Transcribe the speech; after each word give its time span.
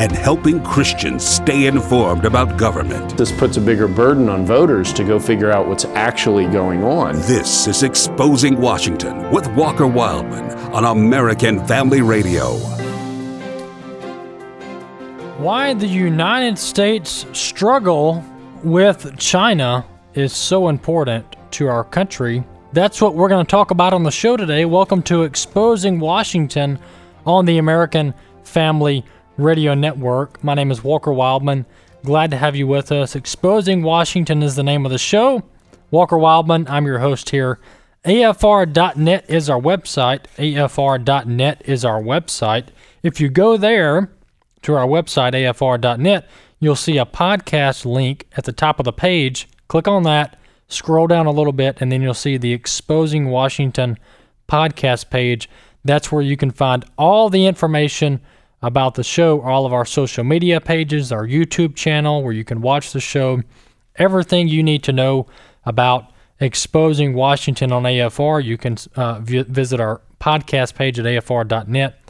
and 0.00 0.10
helping 0.12 0.64
Christians 0.64 1.22
stay 1.22 1.66
informed 1.66 2.24
about 2.24 2.56
government. 2.56 3.18
This 3.18 3.30
puts 3.30 3.58
a 3.58 3.60
bigger 3.60 3.86
burden 3.86 4.30
on 4.30 4.46
voters 4.46 4.94
to 4.94 5.04
go 5.04 5.20
figure 5.20 5.52
out 5.52 5.68
what's 5.68 5.84
actually 5.84 6.46
going 6.46 6.82
on. 6.82 7.16
This 7.16 7.66
is 7.66 7.82
Exposing 7.82 8.58
Washington 8.58 9.30
with 9.30 9.46
Walker 9.48 9.86
Wildman 9.86 10.52
on 10.72 10.86
American 10.86 11.62
Family 11.66 12.00
Radio. 12.00 12.54
Why 15.36 15.74
the 15.74 15.86
United 15.86 16.58
States 16.58 17.26
struggle 17.34 18.24
with 18.64 19.18
China 19.18 19.84
is 20.14 20.34
so 20.34 20.68
important 20.68 21.36
to 21.50 21.68
our 21.68 21.84
country. 21.84 22.42
That's 22.72 23.02
what 23.02 23.14
we're 23.14 23.28
going 23.28 23.44
to 23.44 23.50
talk 23.50 23.70
about 23.70 23.92
on 23.92 24.04
the 24.04 24.10
show 24.10 24.38
today. 24.38 24.64
Welcome 24.64 25.02
to 25.02 25.24
Exposing 25.24 26.00
Washington 26.00 26.78
on 27.26 27.44
the 27.44 27.58
American 27.58 28.14
Family 28.44 29.04
Radio 29.42 29.74
Network. 29.74 30.42
My 30.44 30.54
name 30.54 30.70
is 30.70 30.84
Walker 30.84 31.12
Wildman. 31.12 31.66
Glad 32.04 32.30
to 32.30 32.36
have 32.36 32.56
you 32.56 32.66
with 32.66 32.92
us. 32.92 33.16
Exposing 33.16 33.82
Washington 33.82 34.42
is 34.42 34.56
the 34.56 34.62
name 34.62 34.84
of 34.84 34.92
the 34.92 34.98
show. 34.98 35.42
Walker 35.90 36.18
Wildman, 36.18 36.66
I'm 36.68 36.86
your 36.86 37.00
host 37.00 37.30
here. 37.30 37.58
AFR.net 38.04 39.24
is 39.28 39.50
our 39.50 39.60
website. 39.60 40.24
AFR.net 40.38 41.62
is 41.64 41.84
our 41.84 42.00
website. 42.00 42.68
If 43.02 43.20
you 43.20 43.28
go 43.28 43.56
there 43.56 44.10
to 44.62 44.74
our 44.74 44.86
website, 44.86 45.32
AFR.net, 45.32 46.28
you'll 46.58 46.76
see 46.76 46.98
a 46.98 47.04
podcast 47.04 47.84
link 47.84 48.26
at 48.36 48.44
the 48.44 48.52
top 48.52 48.78
of 48.78 48.84
the 48.84 48.92
page. 48.92 49.48
Click 49.68 49.86
on 49.86 50.04
that, 50.04 50.38
scroll 50.68 51.06
down 51.06 51.26
a 51.26 51.32
little 51.32 51.52
bit, 51.52 51.78
and 51.80 51.90
then 51.92 52.02
you'll 52.02 52.14
see 52.14 52.36
the 52.36 52.52
Exposing 52.52 53.28
Washington 53.28 53.98
podcast 54.48 55.10
page. 55.10 55.48
That's 55.84 56.10
where 56.10 56.22
you 56.22 56.36
can 56.36 56.50
find 56.50 56.84
all 56.96 57.28
the 57.28 57.46
information 57.46 58.20
about 58.62 58.94
the 58.94 59.04
show, 59.04 59.40
all 59.40 59.66
of 59.66 59.72
our 59.72 59.84
social 59.84 60.24
media 60.24 60.60
pages, 60.60 61.12
our 61.12 61.26
YouTube 61.26 61.74
channel 61.74 62.22
where 62.22 62.32
you 62.32 62.44
can 62.44 62.60
watch 62.60 62.92
the 62.92 63.00
show, 63.00 63.42
everything 63.96 64.48
you 64.48 64.62
need 64.62 64.82
to 64.82 64.92
know 64.92 65.26
about 65.64 66.12
exposing 66.40 67.14
Washington 67.14 67.72
on 67.72 67.84
AFR. 67.84 68.42
You 68.44 68.56
can 68.58 68.76
uh, 68.96 69.20
v- 69.20 69.42
visit 69.42 69.80
our 69.80 70.00
podcast 70.20 70.74
page 70.74 70.98
at 70.98 71.06
afr.net. 71.06 72.00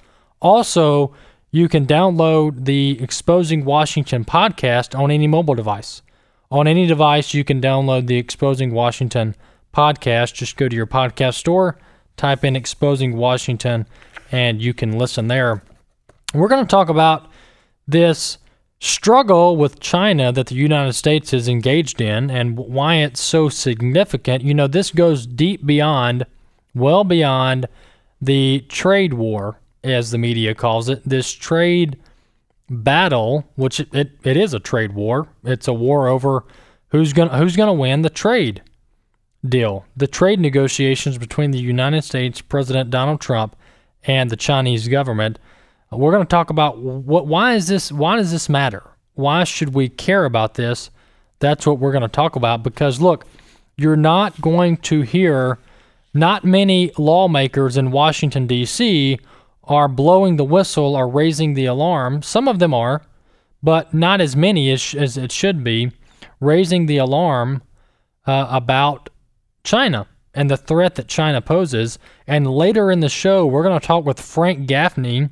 Also, 0.41 1.15
you 1.51 1.69
can 1.69 1.87
download 1.87 2.65
the 2.65 3.01
Exposing 3.03 3.65
Washington 3.65 4.25
podcast 4.25 4.99
on 4.99 5.11
any 5.11 5.27
mobile 5.27 5.55
device. 5.55 6.03
On 6.51 6.67
any 6.67 6.87
device, 6.87 7.35
you 7.35 7.45
can 7.45 7.61
download 7.61 8.07
the 8.07 8.17
Exposing 8.17 8.73
Washington 8.73 9.37
podcast. 9.75 10.35
Just 10.35 10.57
go 10.57 10.69
to 10.69 10.77
your 10.77 10.87
podcast 10.87 11.35
store, 11.35 11.79
type 12.17 12.45
in 12.45 12.57
Exposing 12.57 13.17
Washington, 13.17 13.87
and 14.33 14.63
you 14.63 14.73
can 14.73 14.99
listen 14.99 15.29
there. 15.29 15.63
We're 16.33 16.49
going 16.49 16.65
to 16.65 16.71
talk 16.71 16.89
about 16.89 17.29
this 17.89 18.39
struggle 18.79 19.57
with 19.57 19.81
China 19.81 20.33
that 20.33 20.47
the 20.47 20.55
United 20.55 20.93
States 20.93 21.33
is 21.33 21.49
engaged 21.49 22.01
in 22.01 22.31
and 22.31 22.57
why 22.57 22.97
it's 22.97 23.21
so 23.21 23.49
significant. 23.49 24.43
You 24.43 24.55
know, 24.55 24.67
this 24.67 24.91
goes 24.91 25.27
deep 25.27 25.67
beyond, 25.67 26.25
well 26.75 27.05
beyond 27.05 27.67
the 28.21 28.65
trade 28.69 29.15
war, 29.15 29.59
as 29.83 30.11
the 30.11 30.19
media 30.19 30.55
calls 30.55 30.89
it. 30.89 31.03
This 31.05 31.33
trade 31.33 31.99
battle, 32.69 33.45
which 33.57 33.81
it, 33.81 33.95
it, 33.95 34.13
it 34.23 34.37
is 34.37 34.55
a 34.55 34.61
trade 34.61 34.93
war. 34.93 35.29
It's 35.45 35.69
a 35.69 35.73
war 35.73 36.07
over 36.09 36.45
who's 36.89 37.13
going 37.13 37.31
who's 37.31 37.57
to 37.57 37.73
win 37.73 38.03
the 38.03 38.11
trade 38.11 38.63
deal. 39.47 39.85
The 39.97 40.07
trade 40.07 40.39
negotiations 40.39 41.19
between 41.19 41.51
the 41.51 41.59
United 41.59 42.03
States 42.03 42.41
President 42.41 42.91
Donald 42.91 43.21
Trump 43.21 43.57
and 44.05 44.31
the 44.31 44.37
Chinese 44.37 44.89
government 44.89 45.39
we're 45.93 46.13
going 46.13 46.25
to 46.25 46.29
talk 46.29 46.51
about 46.51 46.79
what 46.79 47.27
why 47.27 47.55
is 47.55 47.67
this 47.67 47.91
why 47.91 48.17
does 48.17 48.31
this 48.31 48.49
matter? 48.49 48.83
Why 49.15 49.45
should 49.45 49.75
we 49.75 49.89
care 49.89 50.25
about 50.25 50.55
this? 50.55 50.91
That's 51.41 51.67
what 51.67 51.79
we're 51.79 51.93
going 51.93 52.03
to 52.03 52.09
talk 52.09 52.37
about 52.37 52.63
because 52.63 53.01
look, 53.01 53.27
you're 53.77 53.97
not 53.97 54.41
going 54.41 54.77
to 54.79 55.03
hear 55.03 55.59
not 56.15 56.45
many 56.45 56.93
lawmakers 56.99 57.77
in 57.77 57.91
Washington 57.91 58.47
D.C. 58.47 59.19
are 59.65 59.89
blowing 59.89 60.37
the 60.37 60.45
whistle 60.45 60.95
or 60.97 61.09
raising 61.09 61.55
the 61.55 61.67
alarm. 61.67 62.23
Some 62.23 62.49
of 62.49 62.59
them 62.59 62.75
are, 62.75 63.03
but 63.63 63.95
not 63.95 64.21
as 64.21 64.37
many 64.37 64.71
as, 64.71 64.95
as 64.95 65.17
it 65.17 65.33
should 65.33 65.63
be, 65.63 65.93
raising 66.41 66.87
the 66.87 66.99
alarm 66.99 67.63
uh, 68.27 68.47
about 68.51 69.09
China 69.65 70.07
and 70.35 70.51
the 70.51 70.57
threat 70.57 70.97
that 70.97 71.09
China 71.09 71.41
poses. 71.41 71.99
And 72.27 72.51
later 72.51 72.91
in 72.91 73.01
the 73.01 73.09
show, 73.09 73.47
we're 73.47 73.63
going 73.63 73.79
to 73.79 73.87
talk 73.87 74.05
with 74.05 74.21
Frank 74.21 74.67
Gaffney 74.67 75.31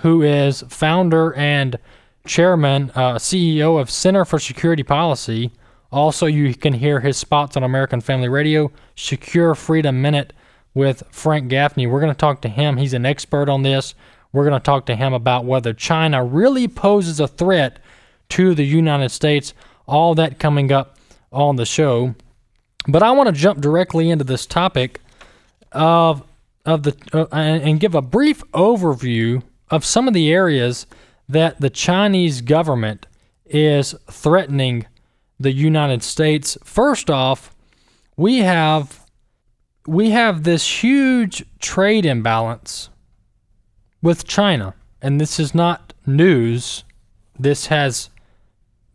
who 0.00 0.22
is 0.22 0.62
founder 0.68 1.34
and 1.34 1.78
chairman, 2.26 2.90
uh, 2.94 3.14
CEO 3.14 3.80
of 3.80 3.90
Center 3.90 4.24
for 4.24 4.38
Security 4.38 4.82
Policy. 4.82 5.50
Also, 5.92 6.26
you 6.26 6.54
can 6.54 6.72
hear 6.72 7.00
his 7.00 7.16
spots 7.16 7.56
on 7.56 7.62
American 7.62 8.00
Family 8.00 8.28
Radio, 8.28 8.70
Secure 8.94 9.54
Freedom 9.54 10.00
Minute 10.00 10.32
with 10.74 11.02
Frank 11.10 11.48
Gaffney. 11.48 11.86
We're 11.86 12.00
going 12.00 12.12
to 12.12 12.18
talk 12.18 12.42
to 12.42 12.48
him. 12.48 12.76
He's 12.76 12.94
an 12.94 13.04
expert 13.04 13.48
on 13.48 13.62
this. 13.62 13.94
We're 14.32 14.44
going 14.44 14.60
to 14.60 14.64
talk 14.64 14.86
to 14.86 14.96
him 14.96 15.12
about 15.12 15.44
whether 15.44 15.72
China 15.72 16.24
really 16.24 16.68
poses 16.68 17.18
a 17.18 17.26
threat 17.26 17.80
to 18.30 18.54
the 18.54 18.64
United 18.64 19.10
States. 19.10 19.52
All 19.86 20.14
that 20.14 20.38
coming 20.38 20.70
up 20.70 20.96
on 21.32 21.56
the 21.56 21.66
show. 21.66 22.14
But 22.86 23.02
I 23.02 23.10
want 23.10 23.26
to 23.26 23.32
jump 23.32 23.60
directly 23.60 24.10
into 24.10 24.24
this 24.24 24.46
topic 24.46 25.00
of 25.72 26.22
of 26.66 26.82
the 26.82 26.94
uh, 27.12 27.26
and 27.34 27.80
give 27.80 27.94
a 27.94 28.02
brief 28.02 28.42
overview 28.52 29.42
of 29.70 29.84
some 29.84 30.08
of 30.08 30.14
the 30.14 30.32
areas 30.32 30.86
that 31.28 31.60
the 31.60 31.70
Chinese 31.70 32.40
government 32.40 33.06
is 33.46 33.94
threatening 34.10 34.86
the 35.38 35.52
United 35.52 36.02
States. 36.02 36.58
First 36.64 37.10
off, 37.10 37.54
we 38.16 38.38
have 38.38 39.00
we 39.86 40.10
have 40.10 40.42
this 40.42 40.82
huge 40.82 41.44
trade 41.58 42.04
imbalance 42.04 42.90
with 44.02 44.26
China, 44.26 44.74
and 45.00 45.20
this 45.20 45.40
is 45.40 45.54
not 45.54 45.94
news. 46.06 46.84
This 47.38 47.66
has 47.66 48.10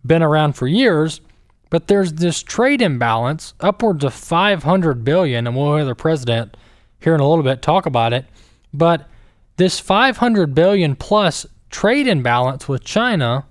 been 0.05 0.21
around 0.21 0.53
for 0.53 0.67
years, 0.67 1.21
but 1.69 1.87
there's 1.87 2.13
this 2.13 2.43
trade 2.43 2.81
imbalance 2.81 3.55
upwards 3.59 4.03
of 4.03 4.13
500 4.13 5.03
billion, 5.03 5.47
and 5.47 5.55
we'll 5.55 5.75
hear 5.75 5.85
the 5.85 5.95
president 5.95 6.55
here 6.99 7.15
in 7.15 7.19
a 7.19 7.27
little 7.27 7.43
bit 7.43 7.61
talk 7.61 7.85
about 7.85 8.13
it. 8.13 8.25
But 8.73 9.09
this 9.57 9.79
500 9.79 10.53
billion 10.53 10.95
plus 10.95 11.45
trade 11.69 12.07
imbalance 12.07 12.67
with 12.67 12.83
China 12.83 13.45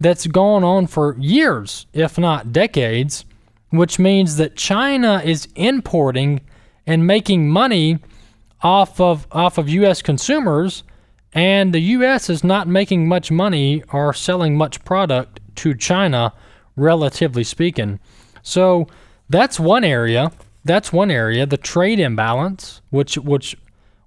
that's 0.00 0.26
gone 0.26 0.64
on 0.64 0.86
for 0.86 1.16
years, 1.18 1.86
if 1.92 2.18
not 2.18 2.52
decades, 2.52 3.24
which 3.70 3.98
means 3.98 4.36
that 4.36 4.56
China 4.56 5.22
is 5.24 5.48
importing 5.54 6.40
and 6.86 7.06
making 7.06 7.48
money 7.48 7.98
off 8.62 9.00
of 9.00 9.26
off 9.30 9.58
of 9.58 9.68
US 9.68 10.00
consumers 10.00 10.84
and 11.34 11.74
the 11.74 11.80
US 11.80 12.30
is 12.30 12.44
not 12.44 12.68
making 12.68 13.08
much 13.08 13.30
money 13.30 13.82
or 13.92 14.14
selling 14.14 14.56
much 14.56 14.84
product 14.84 15.40
to 15.56 15.74
China 15.74 16.32
relatively 16.76 17.44
speaking. 17.44 17.98
So 18.42 18.86
that's 19.28 19.58
one 19.58 19.84
area. 19.84 20.30
That's 20.64 20.92
one 20.92 21.10
area, 21.10 21.44
the 21.44 21.58
trade 21.58 22.00
imbalance, 22.00 22.80
which 22.90 23.18
which 23.18 23.56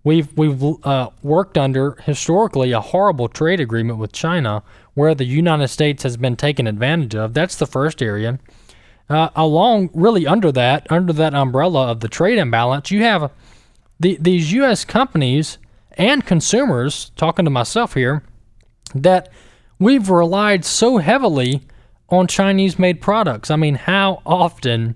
We've 0.07 0.31
we've 0.37 0.63
uh, 0.85 1.09
worked 1.21 1.57
under 1.57 1.97
historically 2.05 2.71
a 2.71 2.79
horrible 2.79 3.27
trade 3.27 3.59
agreement 3.59 3.99
with 3.99 4.13
China, 4.13 4.63
where 4.93 5.13
the 5.13 5.25
United 5.25 5.67
States 5.67 6.03
has 6.03 6.15
been 6.15 6.37
taken 6.37 6.65
advantage 6.65 7.13
of. 7.13 7.33
That's 7.33 7.57
the 7.57 7.67
first 7.67 8.01
area. 8.01 8.39
Uh, 9.09 9.31
along, 9.35 9.89
really 9.93 10.25
under 10.25 10.49
that, 10.53 10.89
under 10.89 11.11
that 11.11 11.33
umbrella 11.33 11.91
of 11.91 11.99
the 11.99 12.07
trade 12.07 12.37
imbalance, 12.37 12.89
you 12.89 13.03
have 13.03 13.33
the, 13.99 14.17
these 14.21 14.53
U.S. 14.53 14.85
companies 14.85 15.57
and 15.97 16.25
consumers. 16.25 17.11
Talking 17.17 17.43
to 17.43 17.51
myself 17.51 17.93
here, 17.93 18.23
that 18.95 19.27
we've 19.77 20.09
relied 20.09 20.63
so 20.63 20.99
heavily 20.99 21.63
on 22.07 22.27
Chinese-made 22.27 23.01
products. 23.01 23.51
I 23.51 23.57
mean, 23.57 23.75
how 23.75 24.21
often 24.25 24.95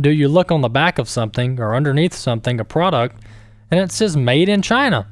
do 0.00 0.10
you 0.10 0.26
look 0.26 0.50
on 0.50 0.62
the 0.62 0.68
back 0.68 0.98
of 0.98 1.08
something 1.08 1.60
or 1.60 1.76
underneath 1.76 2.14
something, 2.14 2.58
a 2.58 2.64
product? 2.64 3.22
And 3.70 3.80
it 3.80 3.92
says 3.92 4.16
made 4.16 4.48
in 4.48 4.62
China. 4.62 5.06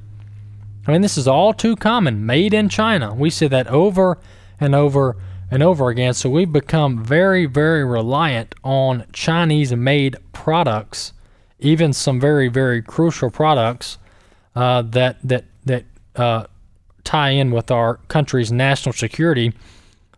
I 0.86 0.92
mean, 0.92 1.02
this 1.02 1.18
is 1.18 1.26
all 1.26 1.52
too 1.52 1.76
common. 1.76 2.26
Made 2.26 2.54
in 2.54 2.68
China. 2.68 3.14
We 3.14 3.30
see 3.30 3.48
that 3.48 3.66
over 3.66 4.18
and 4.60 4.74
over 4.74 5.16
and 5.50 5.62
over 5.62 5.88
again. 5.88 6.14
So 6.14 6.30
we've 6.30 6.52
become 6.52 7.02
very, 7.02 7.46
very 7.46 7.84
reliant 7.84 8.54
on 8.62 9.04
Chinese 9.12 9.72
made 9.74 10.16
products, 10.32 11.12
even 11.58 11.92
some 11.92 12.20
very, 12.20 12.48
very 12.48 12.82
crucial 12.82 13.30
products 13.30 13.98
uh, 14.54 14.82
that, 14.82 15.18
that, 15.26 15.44
that 15.64 15.84
uh, 16.14 16.46
tie 17.04 17.30
in 17.30 17.50
with 17.50 17.70
our 17.70 17.96
country's 18.08 18.52
national 18.52 18.92
security. 18.92 19.52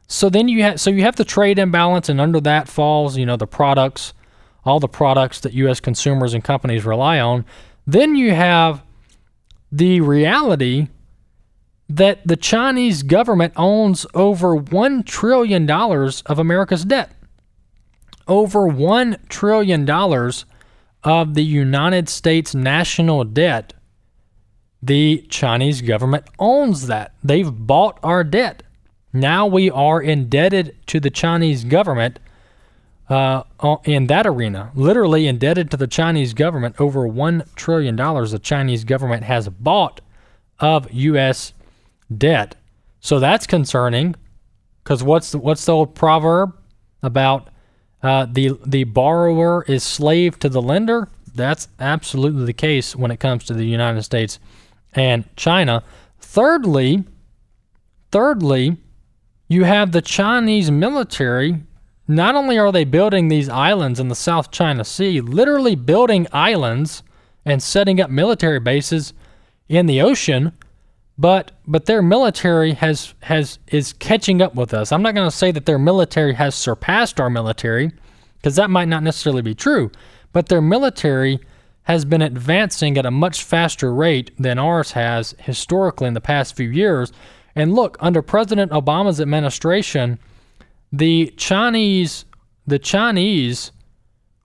So 0.08 0.30
then 0.30 0.48
you 0.48 0.62
have 0.62 0.80
so 0.80 0.88
you 0.88 1.02
have 1.02 1.16
the 1.16 1.24
trade 1.24 1.58
imbalance, 1.58 2.08
and 2.08 2.18
under 2.18 2.40
that 2.40 2.66
falls 2.66 3.18
you 3.18 3.26
know 3.26 3.36
the 3.36 3.46
products, 3.46 4.14
all 4.64 4.80
the 4.80 4.88
products 4.88 5.40
that 5.40 5.52
U.S. 5.52 5.80
consumers 5.80 6.32
and 6.32 6.42
companies 6.42 6.86
rely 6.86 7.20
on. 7.20 7.44
Then 7.88 8.16
you 8.16 8.34
have 8.34 8.82
the 9.72 10.02
reality 10.02 10.88
that 11.88 12.20
the 12.26 12.36
Chinese 12.36 13.02
government 13.02 13.54
owns 13.56 14.04
over 14.12 14.54
$1 14.58 15.06
trillion 15.06 15.68
of 15.70 16.38
America's 16.38 16.84
debt. 16.84 17.10
Over 18.26 18.68
$1 18.68 19.28
trillion 19.30 19.88
of 21.02 21.32
the 21.32 21.42
United 21.42 22.10
States 22.10 22.54
national 22.54 23.24
debt, 23.24 23.72
the 24.82 25.24
Chinese 25.30 25.80
government 25.80 26.26
owns 26.38 26.88
that. 26.88 27.14
They've 27.24 27.50
bought 27.50 27.98
our 28.02 28.22
debt. 28.22 28.64
Now 29.14 29.46
we 29.46 29.70
are 29.70 30.02
indebted 30.02 30.76
to 30.88 31.00
the 31.00 31.10
Chinese 31.10 31.64
government 31.64 32.18
uh, 33.08 33.42
in 33.84 34.06
that 34.08 34.26
arena, 34.26 34.70
literally 34.74 35.26
indebted 35.26 35.70
to 35.70 35.76
the 35.76 35.86
Chinese 35.86 36.34
government 36.34 36.76
over 36.78 37.08
$1 37.08 37.54
trillion 37.54 37.96
the 37.96 38.40
Chinese 38.42 38.84
government 38.84 39.24
has 39.24 39.48
bought 39.48 40.00
of 40.60 40.92
U.S 40.92 41.52
debt. 42.16 42.56
So 43.00 43.18
that's 43.20 43.46
concerning 43.46 44.14
because 44.82 45.02
what's 45.02 45.32
the, 45.32 45.38
what's 45.38 45.64
the 45.64 45.72
old 45.72 45.94
proverb 45.94 46.56
about 47.02 47.48
uh, 48.02 48.26
the 48.30 48.58
the 48.66 48.84
borrower 48.84 49.64
is 49.64 49.82
slave 49.82 50.38
to 50.40 50.48
the 50.48 50.62
lender? 50.62 51.08
That's 51.34 51.68
absolutely 51.78 52.44
the 52.46 52.52
case 52.52 52.96
when 52.96 53.10
it 53.10 53.20
comes 53.20 53.44
to 53.44 53.54
the 53.54 53.64
United 53.64 54.02
States 54.02 54.38
and 54.92 55.24
China. 55.36 55.84
Thirdly, 56.18 57.04
thirdly, 58.10 58.76
you 59.46 59.64
have 59.64 59.92
the 59.92 60.02
Chinese 60.02 60.70
military. 60.70 61.62
Not 62.10 62.34
only 62.34 62.58
are 62.58 62.72
they 62.72 62.84
building 62.84 63.28
these 63.28 63.50
islands 63.50 64.00
in 64.00 64.08
the 64.08 64.14
South 64.14 64.50
China 64.50 64.82
Sea, 64.82 65.20
literally 65.20 65.74
building 65.74 66.26
islands 66.32 67.02
and 67.44 67.62
setting 67.62 68.00
up 68.00 68.10
military 68.10 68.58
bases 68.58 69.12
in 69.68 69.84
the 69.84 70.00
ocean, 70.00 70.52
but 71.18 71.52
but 71.66 71.84
their 71.84 72.00
military 72.00 72.72
has 72.72 73.14
has 73.22 73.58
is 73.68 73.92
catching 73.92 74.40
up 74.40 74.54
with 74.54 74.72
us. 74.72 74.90
I'm 74.90 75.02
not 75.02 75.14
going 75.14 75.28
to 75.28 75.36
say 75.36 75.50
that 75.50 75.66
their 75.66 75.78
military 75.78 76.32
has 76.34 76.54
surpassed 76.54 77.20
our 77.20 77.28
military 77.28 77.92
because 78.36 78.56
that 78.56 78.70
might 78.70 78.88
not 78.88 79.02
necessarily 79.02 79.42
be 79.42 79.54
true, 79.54 79.90
but 80.32 80.48
their 80.48 80.62
military 80.62 81.40
has 81.82 82.04
been 82.04 82.22
advancing 82.22 82.96
at 82.96 83.06
a 83.06 83.10
much 83.10 83.42
faster 83.42 83.92
rate 83.92 84.30
than 84.38 84.58
ours 84.58 84.92
has 84.92 85.34
historically 85.40 86.06
in 86.06 86.14
the 86.14 86.20
past 86.20 86.56
few 86.56 86.68
years. 86.68 87.12
And 87.54 87.74
look, 87.74 87.96
under 88.00 88.22
President 88.22 88.70
Obama's 88.72 89.20
administration, 89.20 90.18
the 90.92 91.32
Chinese 91.36 92.24
the 92.66 92.78
Chinese 92.78 93.72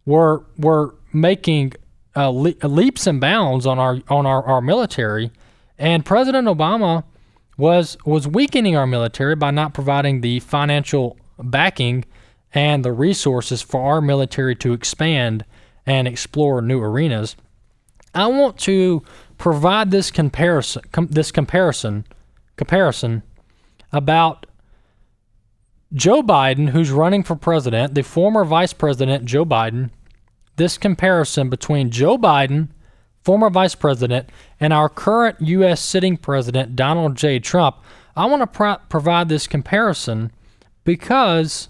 were 0.06 0.46
were 0.58 0.96
making 1.12 1.74
uh, 2.16 2.30
le- 2.30 2.56
leaps 2.64 3.08
and 3.08 3.20
bounds 3.20 3.66
on 3.66 3.80
our 3.80 4.00
on 4.10 4.26
our, 4.26 4.44
our 4.44 4.62
military 4.62 5.32
and 5.78 6.06
President 6.06 6.48
Obama 6.48 7.04
was 7.58 7.98
was 8.06 8.28
weakening 8.28 8.76
our 8.76 8.88
military 8.88 9.36
by 9.36 9.52
not 9.52 9.74
providing 9.74 10.22
the 10.22 10.40
financial 10.40 11.18
backing 11.40 12.06
and 12.54 12.86
the 12.86 12.92
resources 12.92 13.62
for 13.62 13.82
our 13.82 14.02
military 14.02 14.56
to 14.56 14.74
expand 14.74 15.44
and 15.86 16.08
explore 16.08 16.62
new 16.62 16.80
arenas. 16.80 17.36
I 18.14 18.28
want 18.28 18.58
to 18.60 19.02
provide 19.38 19.92
this 19.92 20.12
comparison 20.12 20.84
com- 20.92 21.08
this 21.08 21.32
comparison 21.32 22.06
comparison 22.56 23.24
about 23.92 24.46
Joe 25.94 26.24
Biden 26.24 26.70
who's 26.70 26.92
running 26.92 27.24
for 27.24 27.36
president, 27.36 27.94
the 27.94 28.04
former 28.04 28.44
vice 28.44 28.74
president 28.74 29.26
Joe 29.26 29.46
Biden, 29.46 29.92
this 30.56 30.78
comparison 30.78 31.50
between 31.50 31.92
Joe 31.92 32.18
Biden 32.18 32.70
former 33.24 33.50
vice 33.50 33.76
president, 33.76 34.30
and 34.60 34.74
our 34.74 34.90
current 34.90 35.40
U.S. 35.42 35.82
sitting 35.82 36.18
president, 36.18 36.76
Donald 36.76 37.16
J. 37.16 37.40
Trump, 37.40 37.78
I 38.16 38.26
want 38.26 38.42
to 38.42 38.48
pro- 38.48 38.78
provide 38.90 39.30
this 39.30 39.48
comparison 39.48 40.32
because 40.84 41.70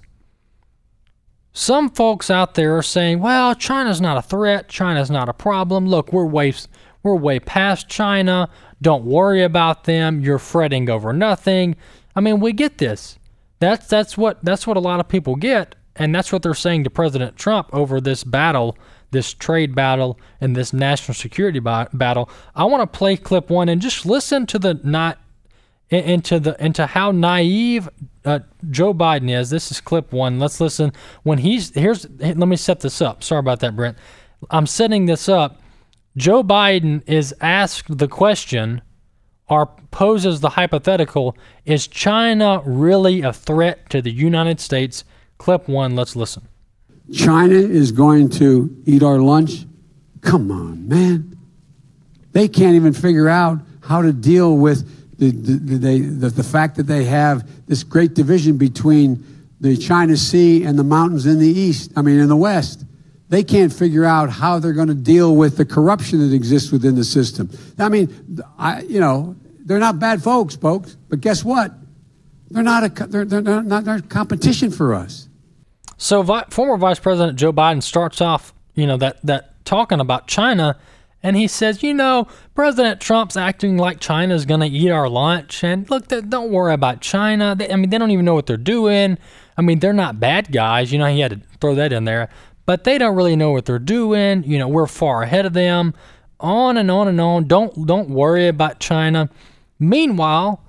some 1.54 1.90
folks 1.90 2.30
out 2.30 2.56
there 2.56 2.76
are 2.76 2.84
saying, 2.84 3.20
well, 3.20 3.54
China's 3.56 4.02
not 4.02 4.18
a 4.18 4.22
threat, 4.22 4.68
China's 4.68 5.12
not 5.12 5.30
a 5.30 5.34
problem. 5.34 5.88
Look, 5.88 6.12
we're 6.12 6.26
way, 6.26 6.54
we're 7.04 7.16
way 7.16 7.40
past 7.40 7.88
China. 7.88 8.50
Don't 8.82 9.06
worry 9.06 9.44
about 9.44 9.86
them. 9.86 10.20
You're 10.22 10.40
fretting 10.40 10.90
over 10.90 11.14
nothing. 11.14 11.76
I 12.16 12.22
mean, 12.22 12.40
we 12.40 12.52
get 12.52 12.80
this. 12.80 13.18
That's 13.64 13.88
that's 13.88 14.18
what 14.18 14.44
that's 14.44 14.68
what 14.68 14.78
a 14.78 14.82
lot 14.82 15.00
of 15.00 15.08
people 15.08 15.36
get, 15.36 15.76
and 15.96 16.14
that's 16.14 16.32
what 16.32 16.42
they're 16.44 16.54
saying 16.54 16.84
to 16.84 16.90
President 16.90 17.38
Trump 17.38 17.70
over 17.74 18.02
this 18.02 18.24
battle 18.24 18.78
this 19.14 19.34
trade 19.34 19.74
battle 19.74 20.20
and 20.42 20.56
this 20.56 20.74
national 20.74 21.14
security 21.14 21.60
ba- 21.60 21.88
battle. 21.94 22.30
I 22.56 22.66
want 22.66 22.82
to 22.82 22.98
play 22.98 23.16
clip 23.16 23.50
one 23.50 23.70
and 23.70 23.80
just 23.80 24.06
listen 24.06 24.46
to 24.48 24.60
the 24.60 24.74
not 24.84 25.20
into 25.90 26.40
the 26.40 26.62
into 26.64 26.86
how 26.88 27.12
naive 27.12 27.88
uh, 28.26 28.40
Joe 28.70 28.94
Biden 28.94 29.30
is. 29.30 29.50
This 29.50 29.72
is 29.72 29.80
clip 29.80 30.12
one. 30.12 30.40
Let's 30.40 30.60
listen 30.60 30.92
when 31.22 31.38
he's 31.38 31.74
here's. 31.74 32.06
Let 32.20 32.38
me 32.38 32.58
set 32.58 32.82
this 32.82 33.02
up. 33.02 33.24
Sorry 33.24 33.40
about 33.40 33.62
that, 33.62 33.76
Brent. 33.76 33.98
I'm 34.50 34.68
setting 34.68 35.06
this 35.06 35.30
up. 35.30 35.62
Joe 36.18 36.44
Biden 36.44 37.02
is 37.08 37.34
asked 37.40 37.98
the 37.98 38.08
question 38.08 38.82
or 39.50 39.68
poses 39.92 40.40
the 40.40 40.50
hypothetical: 40.50 41.38
Is 41.66 41.88
China 41.88 42.62
really 42.66 43.22
a 43.22 43.34
threat 43.34 43.90
to 43.90 44.02
the 44.02 44.12
United 44.12 44.60
States? 44.60 45.04
Clip 45.38 45.68
one. 45.68 45.96
Let's 45.96 46.16
listen. 46.16 46.48
China 47.12 47.56
is 47.56 47.92
going 47.92 48.30
to 48.30 48.76
eat 48.86 49.04
our 49.04 49.20
lunch? 49.20 49.66
Come 50.22 50.52
on, 50.52 50.88
man. 50.88 51.38
They 52.32 52.48
can't 52.48 52.76
even 52.76 52.94
figure 52.94 53.28
out 53.28 53.60
how 53.82 54.02
to 54.02 54.14
deal 54.14 54.58
with 54.58 55.18
the, 55.20 55.32
the, 55.32 55.78
the, 55.78 56.00
the, 56.00 56.30
the 56.30 56.44
fact 56.44 56.78
that 56.78 56.84
they 56.84 57.04
have 57.06 57.68
this 57.68 57.84
great 57.84 58.14
division 58.14 58.58
between 58.58 59.24
the 59.60 59.78
China 59.78 60.18
Sea 60.18 60.64
and 60.64 60.78
the 60.78 60.84
mountains 60.84 61.26
in 61.26 61.40
the 61.40 61.48
east, 61.48 61.92
I 61.96 62.02
mean, 62.02 62.20
in 62.20 62.28
the 62.28 62.36
west. 62.36 62.86
They 63.30 63.44
can't 63.44 63.72
figure 63.72 64.06
out 64.06 64.30
how 64.30 64.60
they're 64.60 64.74
going 64.74 64.90
to 64.90 64.94
deal 64.94 65.36
with 65.36 65.58
the 65.58 65.66
corruption 65.66 66.20
that 66.20 66.36
exists 66.36 66.72
within 66.72 66.96
the 66.96 67.04
system. 67.04 67.50
I 67.80 67.90
mean, 67.90 68.44
I, 68.58 68.82
you 68.82 69.00
know, 69.00 69.36
they're 69.66 69.80
not 69.80 70.00
bad 70.00 70.22
folks, 70.22 70.56
folks, 70.56 70.96
but 71.10 71.22
guess 71.22 71.44
what? 71.44 71.72
They're 72.50 72.64
not 72.64 72.84
a, 72.84 73.08
they're, 73.08 73.26
they're 73.26 73.64
not, 73.64 73.84
they're 73.84 74.02
competition 74.02 74.70
for 74.70 74.94
us. 74.94 75.28
So, 75.98 76.22
vi- 76.22 76.46
former 76.50 76.78
Vice 76.78 77.00
President 77.00 77.38
Joe 77.38 77.54
Biden 77.54 77.82
starts 77.82 78.22
off, 78.22 78.54
you 78.76 78.86
know, 78.86 78.98
that 78.98 79.26
that 79.26 79.66
talking 79.66 80.00
about 80.00 80.28
China, 80.28 80.78
and 81.24 81.36
he 81.36 81.48
says, 81.48 81.82
you 81.82 81.94
know, 81.94 82.28
President 82.54 83.00
Trump's 83.00 83.38
acting 83.38 83.78
like 83.78 84.00
China's 84.00 84.46
going 84.46 84.60
to 84.60 84.68
eat 84.68 84.92
our 84.92 85.10
lunch, 85.10 85.64
and 85.64 85.90
look, 85.90 86.08
don't 86.08 86.52
worry 86.52 86.74
about 86.74 87.02
China. 87.02 87.56
They, 87.58 87.72
I 87.72 87.76
mean, 87.76 87.90
they 87.90 87.98
don't 87.98 88.12
even 88.12 88.26
know 88.26 88.36
what 88.36 88.46
they're 88.46 88.58
doing. 88.58 89.18
I 89.58 89.62
mean, 89.62 89.80
they're 89.80 89.94
not 89.94 90.20
bad 90.20 90.52
guys. 90.52 90.92
You 90.92 91.00
know, 91.00 91.06
he 91.06 91.22
had 91.22 91.32
to 91.32 91.42
throw 91.60 91.76
that 91.76 91.94
in 91.94 92.04
there, 92.04 92.30
but 92.66 92.84
they 92.84 92.98
don't 92.98 93.16
really 93.16 93.36
know 93.36 93.52
what 93.52 93.66
they're 93.66 93.80
doing. 93.80 94.44
You 94.44 94.60
know, 94.60 94.68
we're 94.68 94.88
far 94.88 95.24
ahead 95.24 95.46
of 95.46 95.54
them. 95.54 95.94
On 96.40 96.76
and 96.76 96.92
on 96.92 97.08
and 97.08 97.22
on. 97.22 97.48
Don't 97.48 97.88
don't 97.88 98.10
worry 98.10 98.50
about 98.50 98.80
China. 98.80 99.30
Meanwhile, 99.90 100.64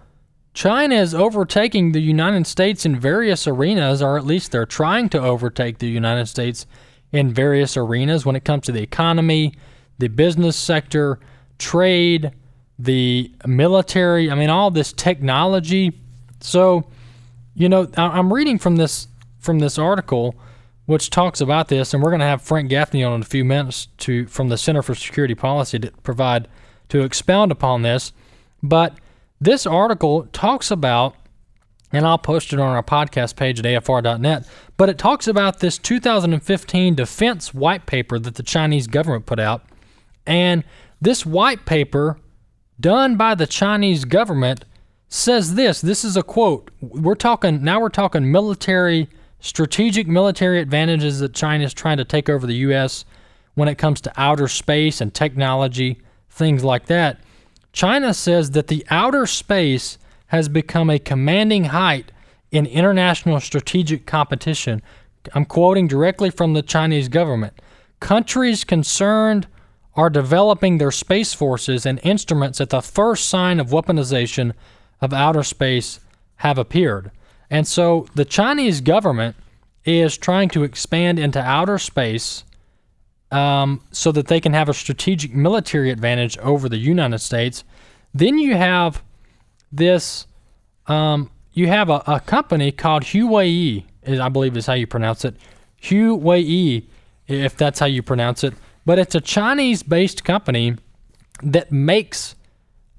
China 0.54 0.94
is 0.94 1.14
overtaking 1.14 1.92
the 1.92 2.00
United 2.00 2.46
States 2.46 2.84
in 2.84 2.98
various 2.98 3.46
arenas, 3.46 4.02
or 4.02 4.16
at 4.16 4.24
least 4.24 4.52
they're 4.52 4.66
trying 4.66 5.08
to 5.10 5.20
overtake 5.20 5.78
the 5.78 5.88
United 5.88 6.26
States 6.26 6.66
in 7.12 7.32
various 7.32 7.76
arenas 7.76 8.26
when 8.26 8.34
it 8.34 8.44
comes 8.44 8.66
to 8.66 8.72
the 8.72 8.82
economy, 8.82 9.54
the 9.98 10.08
business 10.08 10.56
sector, 10.56 11.20
trade, 11.58 12.32
the 12.78 13.32
military. 13.46 14.30
I 14.30 14.34
mean, 14.34 14.50
all 14.50 14.70
this 14.70 14.92
technology. 14.92 15.92
So, 16.40 16.84
you 17.54 17.68
know, 17.68 17.88
I'm 17.96 18.32
reading 18.32 18.58
from 18.58 18.76
this 18.76 19.08
from 19.38 19.58
this 19.60 19.78
article, 19.78 20.34
which 20.86 21.10
talks 21.10 21.40
about 21.40 21.68
this, 21.68 21.94
and 21.94 22.02
we're 22.02 22.10
going 22.10 22.20
to 22.20 22.26
have 22.26 22.42
Frank 22.42 22.70
Gaffney 22.70 23.04
on 23.04 23.12
in 23.14 23.20
a 23.20 23.24
few 23.24 23.44
minutes 23.44 23.88
to 23.98 24.26
from 24.26 24.48
the 24.48 24.58
Center 24.58 24.82
for 24.82 24.94
Security 24.94 25.34
Policy 25.34 25.78
to 25.80 25.90
provide 26.02 26.48
to 26.88 27.02
expound 27.02 27.52
upon 27.52 27.82
this. 27.82 28.12
But 28.62 28.98
this 29.44 29.66
article 29.66 30.26
talks 30.32 30.70
about, 30.70 31.14
and 31.92 32.06
I'll 32.06 32.18
post 32.18 32.52
it 32.52 32.58
on 32.58 32.74
our 32.74 32.82
podcast 32.82 33.36
page 33.36 33.60
at 33.60 33.64
afr.net, 33.64 34.48
but 34.76 34.88
it 34.88 34.98
talks 34.98 35.28
about 35.28 35.60
this 35.60 35.78
2015 35.78 36.94
defense 36.94 37.54
white 37.54 37.86
paper 37.86 38.18
that 38.18 38.34
the 38.34 38.42
Chinese 38.42 38.86
government 38.86 39.26
put 39.26 39.38
out. 39.38 39.64
And 40.26 40.64
this 41.00 41.26
white 41.26 41.66
paper, 41.66 42.18
done 42.80 43.16
by 43.16 43.34
the 43.34 43.46
Chinese 43.46 44.04
government, 44.04 44.64
says 45.08 45.54
this. 45.54 45.80
This 45.80 46.04
is 46.04 46.16
a 46.16 46.22
quote. 46.22 46.70
We're 46.80 47.14
talking 47.14 47.62
now. 47.62 47.80
We're 47.80 47.90
talking 47.90 48.32
military, 48.32 49.08
strategic 49.40 50.08
military 50.08 50.60
advantages 50.60 51.20
that 51.20 51.34
China 51.34 51.64
is 51.64 51.74
trying 51.74 51.98
to 51.98 52.04
take 52.04 52.28
over 52.28 52.46
the 52.46 52.56
U.S. 52.56 53.04
when 53.54 53.68
it 53.68 53.76
comes 53.76 54.00
to 54.00 54.12
outer 54.16 54.48
space 54.48 55.00
and 55.00 55.12
technology, 55.12 56.00
things 56.30 56.64
like 56.64 56.86
that. 56.86 57.20
China 57.74 58.14
says 58.14 58.52
that 58.52 58.68
the 58.68 58.86
outer 58.88 59.26
space 59.26 59.98
has 60.28 60.48
become 60.48 60.88
a 60.88 60.98
commanding 60.98 61.64
height 61.64 62.12
in 62.52 62.66
international 62.66 63.40
strategic 63.40 64.06
competition. 64.06 64.80
I'm 65.34 65.44
quoting 65.44 65.88
directly 65.88 66.30
from 66.30 66.52
the 66.54 66.62
Chinese 66.62 67.08
government. 67.08 67.60
Countries 67.98 68.62
concerned 68.62 69.48
are 69.96 70.08
developing 70.08 70.78
their 70.78 70.92
space 70.92 71.34
forces 71.34 71.84
and 71.84 72.00
instruments 72.04 72.60
at 72.60 72.70
the 72.70 72.80
first 72.80 73.28
sign 73.28 73.58
of 73.58 73.68
weaponization 73.68 74.52
of 75.00 75.12
outer 75.12 75.42
space 75.42 75.98
have 76.36 76.58
appeared. 76.58 77.10
And 77.50 77.66
so 77.66 78.06
the 78.14 78.24
Chinese 78.24 78.80
government 78.80 79.34
is 79.84 80.16
trying 80.16 80.48
to 80.50 80.62
expand 80.62 81.18
into 81.18 81.40
outer 81.40 81.78
space 81.78 82.44
um, 83.34 83.80
so 83.90 84.12
that 84.12 84.28
they 84.28 84.40
can 84.40 84.52
have 84.52 84.68
a 84.68 84.74
strategic 84.74 85.34
military 85.34 85.90
advantage 85.90 86.38
over 86.38 86.68
the 86.68 86.76
United 86.76 87.18
States. 87.18 87.64
Then 88.14 88.38
you 88.38 88.54
have 88.54 89.02
this, 89.72 90.28
um, 90.86 91.30
you 91.52 91.66
have 91.66 91.90
a, 91.90 92.00
a 92.06 92.20
company 92.20 92.70
called 92.70 93.02
Huawei, 93.02 93.84
I 94.06 94.28
believe 94.28 94.56
is 94.56 94.66
how 94.66 94.74
you 94.74 94.86
pronounce 94.86 95.24
it. 95.24 95.34
Huawei, 95.82 96.84
if 97.26 97.56
that's 97.56 97.80
how 97.80 97.86
you 97.86 98.04
pronounce 98.04 98.44
it. 98.44 98.54
But 98.86 99.00
it's 99.00 99.16
a 99.16 99.20
Chinese 99.20 99.82
based 99.82 100.22
company 100.22 100.76
that 101.42 101.72
makes 101.72 102.36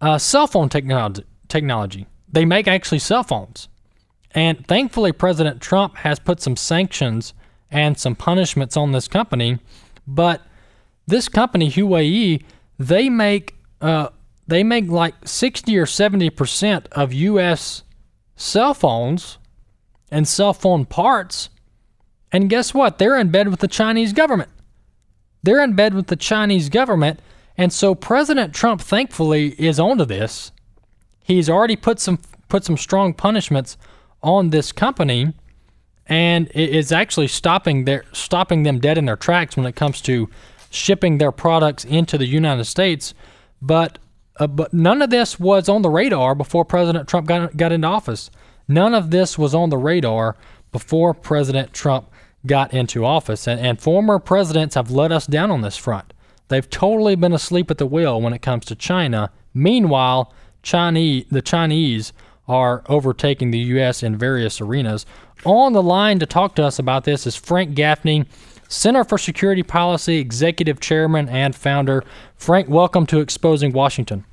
uh, 0.02 0.18
cell 0.18 0.48
phone 0.48 0.68
technology, 0.68 1.24
technology. 1.48 2.08
They 2.30 2.44
make 2.44 2.68
actually 2.68 3.00
cell 3.00 3.24
phones. 3.24 3.70
And 4.32 4.68
thankfully, 4.68 5.14
President 5.14 5.62
Trump 5.62 5.96
has 5.98 6.20
put 6.20 6.42
some 6.42 6.58
sanctions 6.58 7.34
and 7.72 7.98
some 7.98 8.18
punishments 8.18 8.76
on 8.76 8.92
this 8.92 9.08
company. 9.08 9.60
But 10.08 10.42
this 11.08 11.28
company, 11.30 11.70
Huawei, 11.70 12.44
they 12.80 13.10
make 13.10 13.56
uh, 13.82 14.10
they 14.48 14.64
make 14.64 14.88
like 14.88 15.16
sixty 15.28 15.78
or 15.78 15.86
seventy 15.86 16.30
percent 16.30 16.88
of 16.92 17.14
U.S. 17.14 17.84
cell 18.36 18.74
phones 18.74 19.38
and 20.12 20.28
cell 20.28 20.54
phone 20.54 20.86
parts. 20.86 21.50
And 22.32 22.50
guess 22.50 22.74
what? 22.74 22.98
They're 22.98 23.18
in 23.18 23.30
bed 23.30 23.48
with 23.48 23.60
the 23.60 23.68
Chinese 23.68 24.14
government. 24.14 24.50
They're 25.44 25.64
in 25.64 25.74
bed 25.74 25.94
with 25.94 26.08
the 26.08 26.16
Chinese 26.16 26.70
government. 26.70 27.20
And 27.58 27.72
so 27.72 27.96
President 27.96 28.54
Trump, 28.54 28.82
thankfully, 28.82 29.50
is 29.60 29.80
onto 29.80 30.04
this. 30.06 30.52
He's 31.24 31.50
already 31.50 31.76
put 31.76 32.00
some 32.00 32.20
put 32.50 32.64
some 32.64 32.78
strong 32.78 33.14
punishments 33.14 33.78
on 34.22 34.50
this 34.50 34.72
company, 34.72 35.34
and 36.08 36.48
it 36.54 36.70
is 36.70 36.92
actually 36.92 37.28
stopping 37.28 37.86
their 37.86 38.04
stopping 38.12 38.64
them 38.64 38.80
dead 38.80 38.98
in 38.98 39.06
their 39.06 39.16
tracks 39.16 39.58
when 39.58 39.66
it 39.66 39.76
comes 39.76 40.02
to 40.02 40.30
shipping 40.70 41.18
their 41.18 41.32
products 41.32 41.86
into 41.86 42.18
the 42.18 42.26
United 42.26 42.66
States. 42.66 43.14
But 43.62 43.98
uh, 44.40 44.48
but 44.48 44.74
none 44.74 45.02
of 45.02 45.10
this 45.10 45.40
was 45.40 45.70
on 45.70 45.82
the 45.82 45.90
radar 45.90 46.36
before 46.36 46.66
President 46.66 47.08
Trump 47.08 47.28
got 47.28 47.58
got 47.58 47.72
into 47.72 47.88
office. 47.88 48.30
None 48.68 48.94
of 48.94 49.12
this 49.12 49.38
was 49.38 49.56
on 49.56 49.70
the 49.70 49.78
radar 49.78 50.36
before 50.72 51.14
President 51.14 51.74
Trump 51.74 52.10
got 52.46 52.74
into 52.74 53.06
office, 53.06 53.48
and, 53.48 53.60
and 53.60 53.80
former 53.80 54.20
presidents 54.20 54.76
have 54.76 54.92
let 54.92 55.12
us 55.12 55.26
down 55.26 55.52
on 55.52 55.62
this 55.62 55.78
front. 55.78 56.14
They've 56.48 56.70
totally 56.70 57.16
been 57.16 57.34
asleep 57.34 57.72
at 57.72 57.78
the 57.78 57.88
wheel 57.88 58.22
when 58.22 58.34
it 58.34 58.42
comes 58.42 58.66
to 58.66 58.76
China. 58.76 59.32
Meanwhile, 59.54 60.32
Chinese, 60.62 61.26
the 61.32 61.42
Chinese 61.42 62.14
are 62.48 62.84
overtaking 62.88 63.52
the 63.52 63.60
U.S. 63.60 64.04
in 64.04 64.18
various 64.18 64.62
arenas. 64.62 65.06
On 65.46 65.74
the 65.74 65.84
line 65.84 66.18
to 66.20 66.26
talk 66.26 66.56
to 66.56 66.64
us 66.64 66.80
about 66.80 67.04
this 67.04 67.28
is 67.28 67.36
Frank 67.36 67.76
Gaffney, 67.76 68.26
Center 68.68 69.04
for 69.04 69.20
Security 69.20 69.62
Policy 69.62 70.18
Executive 70.18 70.80
Chairman 70.80 71.30
and 71.30 71.56
Founder. 71.56 72.04
Frank, 72.36 72.68
welcome 72.68 73.06
to 73.06 73.20
Exposing 73.20 73.72
Washington. 73.72 74.26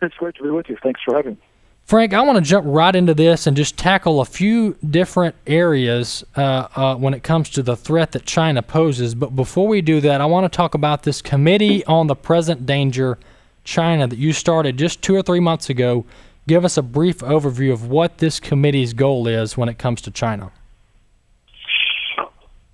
It's 0.00 0.14
great 0.14 0.34
to 0.36 0.44
be 0.44 0.48
with 0.48 0.70
you. 0.70 0.78
Thanks 0.82 1.02
for 1.04 1.14
having 1.14 1.32
me. 1.32 1.38
Frank, 1.84 2.14
I 2.14 2.22
want 2.22 2.36
to 2.36 2.42
jump 2.42 2.66
right 2.66 2.96
into 2.96 3.12
this 3.12 3.46
and 3.46 3.54
just 3.54 3.76
tackle 3.76 4.22
a 4.22 4.24
few 4.24 4.78
different 4.88 5.34
areas 5.46 6.24
uh, 6.36 6.68
uh, 6.74 6.96
when 6.96 7.12
it 7.12 7.22
comes 7.22 7.50
to 7.50 7.62
the 7.62 7.76
threat 7.76 8.12
that 8.12 8.24
China 8.24 8.62
poses. 8.62 9.14
But 9.14 9.36
before 9.36 9.68
we 9.68 9.82
do 9.82 10.00
that, 10.00 10.22
I 10.22 10.26
want 10.26 10.50
to 10.50 10.56
talk 10.56 10.72
about 10.72 11.02
this 11.02 11.20
Committee 11.20 11.84
on 11.84 12.06
the 12.06 12.16
Present 12.16 12.64
Danger 12.64 13.18
China 13.64 14.06
that 14.06 14.18
you 14.18 14.32
started 14.32 14.78
just 14.78 15.02
two 15.02 15.14
or 15.14 15.22
three 15.22 15.40
months 15.40 15.68
ago. 15.68 16.06
Give 16.48 16.64
us 16.64 16.78
a 16.78 16.82
brief 16.82 17.18
overview 17.18 17.74
of 17.74 17.90
what 17.90 18.18
this 18.18 18.40
committee's 18.40 18.94
goal 18.94 19.28
is 19.28 19.58
when 19.58 19.68
it 19.68 19.76
comes 19.76 20.00
to 20.00 20.10
China. 20.10 20.50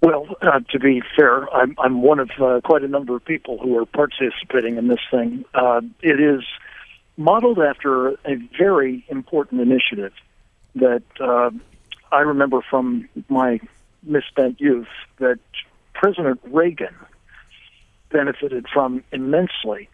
Well, 0.01 0.29
uh, 0.41 0.61
to 0.71 0.79
be 0.79 1.03
fair, 1.17 1.53
I'm, 1.53 1.75
I'm 1.79 2.01
one 2.01 2.21
of 2.21 2.31
uh, 2.41 2.61
quite 2.63 2.85
a 2.85 2.89
number 2.89 3.17
of 3.17 3.25
people 3.25 3.59
who 3.59 3.77
are 3.77 3.85
participating 3.85 4.77
in 4.77 4.87
this 4.87 5.01
thing. 5.11 5.45
Uh, 5.55 5.81
it 6.03 6.21
is 6.21 6.45
modeled 7.17 7.59
after 7.59 8.11
a 8.11 8.37
very 8.57 9.05
important 9.09 9.61
initiative 9.61 10.13
that 10.77 11.03
uh, 11.19 11.51
I 12.13 12.21
remember 12.21 12.61
from 12.71 13.09
my 13.29 13.59
misspent 14.05 14.61
youth 14.61 14.87
that 15.19 15.41
President 15.95 16.39
Reagan 16.45 16.95
benefited 18.11 18.67
from 18.73 19.03
immensely 19.11 19.89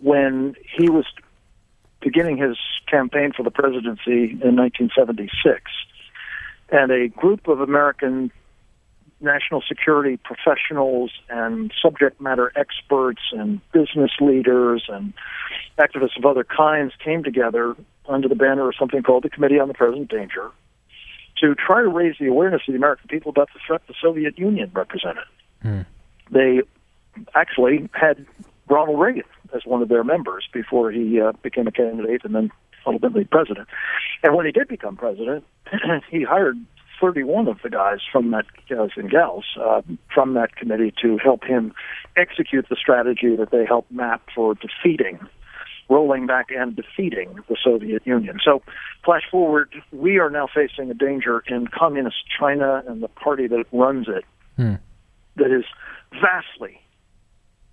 when 0.00 0.54
he 0.76 0.90
was 0.90 1.06
beginning 2.02 2.36
his 2.36 2.56
campaign 2.90 3.32
for 3.36 3.42
the 3.42 3.50
presidency 3.50 4.32
in 4.42 4.56
1976. 4.56 5.70
And 6.70 6.90
a 6.90 7.08
group 7.08 7.48
of 7.48 7.60
American 7.60 8.30
national 9.20 9.62
security 9.66 10.18
professionals 10.18 11.12
and 11.28 11.72
subject 11.80 12.20
matter 12.20 12.52
experts 12.56 13.20
and 13.32 13.60
business 13.72 14.10
leaders 14.20 14.84
and 14.88 15.12
activists 15.78 16.18
of 16.18 16.24
other 16.24 16.44
kinds 16.44 16.92
came 17.02 17.22
together 17.22 17.76
under 18.08 18.28
the 18.28 18.34
banner 18.34 18.68
of 18.68 18.74
something 18.78 19.02
called 19.02 19.22
the 19.22 19.30
Committee 19.30 19.60
on 19.60 19.68
the 19.68 19.74
Present 19.74 20.08
Danger 20.08 20.50
to 21.40 21.54
try 21.54 21.82
to 21.82 21.88
raise 21.88 22.16
the 22.18 22.26
awareness 22.26 22.62
of 22.66 22.72
the 22.72 22.78
American 22.78 23.08
people 23.08 23.30
about 23.30 23.48
the 23.54 23.60
threat 23.66 23.82
the 23.86 23.94
Soviet 24.00 24.38
Union 24.38 24.70
represented. 24.74 25.24
Hmm. 25.62 25.82
They 26.30 26.62
actually 27.34 27.88
had 27.92 28.26
Ronald 28.68 29.00
Reagan 29.00 29.24
as 29.54 29.62
one 29.64 29.82
of 29.82 29.88
their 29.88 30.04
members 30.04 30.48
before 30.52 30.90
he 30.90 31.20
uh, 31.20 31.32
became 31.42 31.66
a 31.66 31.72
candidate 31.72 32.22
and 32.24 32.34
then 32.34 32.50
ultimately 32.86 33.24
president. 33.24 33.68
And 34.22 34.34
when 34.34 34.46
he 34.46 34.52
did 34.52 34.68
become 34.68 34.96
president, 34.96 35.44
he 36.10 36.22
hired 36.22 36.56
31 37.00 37.48
of 37.48 37.58
the 37.62 37.70
guys 37.70 37.98
from 38.10 38.30
that 38.30 38.46
guys 38.68 38.90
and 38.96 39.10
gals 39.10 39.44
uh, 39.60 39.82
from 40.14 40.34
that 40.34 40.56
committee 40.56 40.92
to 41.02 41.18
help 41.18 41.44
him 41.44 41.74
execute 42.16 42.66
the 42.68 42.76
strategy 42.76 43.34
that 43.36 43.50
they 43.50 43.64
helped 43.66 43.90
map 43.90 44.22
for 44.34 44.54
defeating 44.54 45.18
rolling 45.88 46.26
back 46.26 46.46
and 46.50 46.76
defeating 46.76 47.38
the 47.48 47.56
Soviet 47.62 48.06
Union. 48.06 48.38
So, 48.42 48.62
flash 49.04 49.22
forward, 49.30 49.74
we 49.90 50.18
are 50.18 50.30
now 50.30 50.48
facing 50.52 50.90
a 50.90 50.94
danger 50.94 51.42
in 51.48 51.66
communist 51.66 52.16
China 52.38 52.82
and 52.86 53.02
the 53.02 53.08
party 53.08 53.46
that 53.48 53.64
runs 53.72 54.06
it 54.08 54.24
hmm. 54.56 54.74
that 55.36 55.50
is 55.50 55.64
vastly 56.12 56.80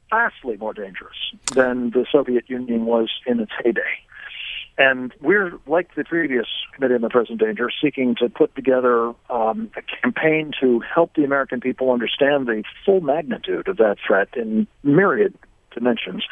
vastly 0.10 0.58
more 0.58 0.74
dangerous 0.74 1.18
than 1.54 1.92
the 1.92 2.06
Soviet 2.12 2.50
Union 2.50 2.86
was 2.86 3.10
in 3.26 3.40
its 3.40 3.52
heyday. 3.64 3.82
And 4.78 5.14
we're, 5.20 5.52
like 5.68 5.94
the 5.96 6.06
previous 6.06 6.48
Committee 6.74 6.96
on 6.96 7.02
the 7.02 7.10
Present 7.10 7.40
Danger, 7.40 7.70
seeking 7.84 8.16
to 8.16 8.30
put 8.30 8.56
together 8.56 9.14
um, 9.30 9.70
a 9.76 9.82
campaign 10.02 10.52
to 10.62 10.80
help 10.80 11.16
the 11.16 11.26
American 11.26 11.60
people 11.60 11.92
understand 11.92 12.48
the 12.48 12.64
full 12.86 13.02
magnitude 13.02 13.68
of 13.68 13.76
that 13.78 13.98
threat 14.06 14.30
in 14.38 14.68
myriad 14.84 15.34
dimensions 15.74 16.24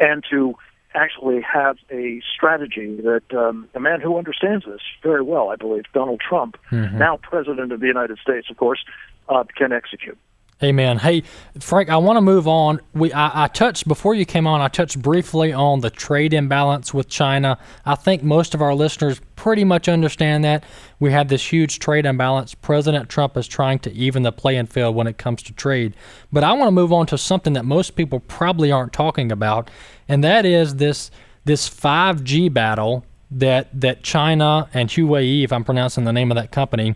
and 0.00 0.24
to 0.28 0.56
actually 0.94 1.40
have 1.40 1.76
a 1.90 2.20
strategy 2.34 3.00
that 3.00 3.22
um, 3.36 3.68
a 3.74 3.80
man 3.80 4.00
who 4.00 4.16
understands 4.16 4.64
this 4.64 4.80
very 5.02 5.22
well, 5.22 5.50
I 5.50 5.56
believe, 5.56 5.84
Donald 5.92 6.20
Trump, 6.20 6.56
mm-hmm. 6.72 6.98
now 6.98 7.16
President 7.18 7.72
of 7.72 7.80
the 7.80 7.86
United 7.86 8.18
States, 8.18 8.48
of 8.50 8.56
course, 8.56 8.84
uh, 9.28 9.44
can 9.56 9.72
execute. 9.72 10.18
Amen. 10.62 10.98
Hey, 10.98 11.24
Frank, 11.58 11.90
I 11.90 11.96
want 11.96 12.16
to 12.16 12.20
move 12.20 12.46
on. 12.46 12.80
We 12.94 13.12
I, 13.12 13.44
I, 13.44 13.48
touched 13.48 13.88
before 13.88 14.14
you 14.14 14.24
came 14.24 14.46
on. 14.46 14.60
I 14.60 14.68
touched 14.68 15.02
briefly 15.02 15.52
on 15.52 15.80
the 15.80 15.90
trade 15.90 16.32
imbalance 16.32 16.94
with 16.94 17.08
China. 17.08 17.58
I 17.84 17.96
think 17.96 18.22
most 18.22 18.54
of 18.54 18.62
our 18.62 18.72
listeners 18.72 19.20
pretty 19.34 19.64
much 19.64 19.88
understand 19.88 20.44
that 20.44 20.62
we 21.00 21.10
have 21.10 21.26
this 21.26 21.52
huge 21.52 21.80
trade 21.80 22.06
imbalance. 22.06 22.54
President 22.54 23.08
Trump 23.08 23.36
is 23.36 23.48
trying 23.48 23.80
to 23.80 23.92
even 23.92 24.22
the 24.22 24.30
playing 24.30 24.66
field 24.66 24.94
when 24.94 25.08
it 25.08 25.18
comes 25.18 25.42
to 25.42 25.52
trade. 25.52 25.94
But 26.32 26.44
I 26.44 26.52
want 26.52 26.68
to 26.68 26.72
move 26.72 26.92
on 26.92 27.06
to 27.06 27.18
something 27.18 27.54
that 27.54 27.64
most 27.64 27.96
people 27.96 28.20
probably 28.20 28.70
aren't 28.70 28.92
talking 28.92 29.32
about, 29.32 29.70
and 30.08 30.22
that 30.22 30.46
is 30.46 30.76
this 30.76 31.10
this 31.44 31.68
5G 31.68 32.52
battle 32.52 33.04
that 33.28 33.68
that 33.80 34.04
China 34.04 34.68
and 34.72 34.88
Huawei, 34.88 35.42
if 35.42 35.52
I'm 35.52 35.64
pronouncing 35.64 36.04
the 36.04 36.12
name 36.12 36.30
of 36.30 36.36
that 36.36 36.52
company 36.52 36.94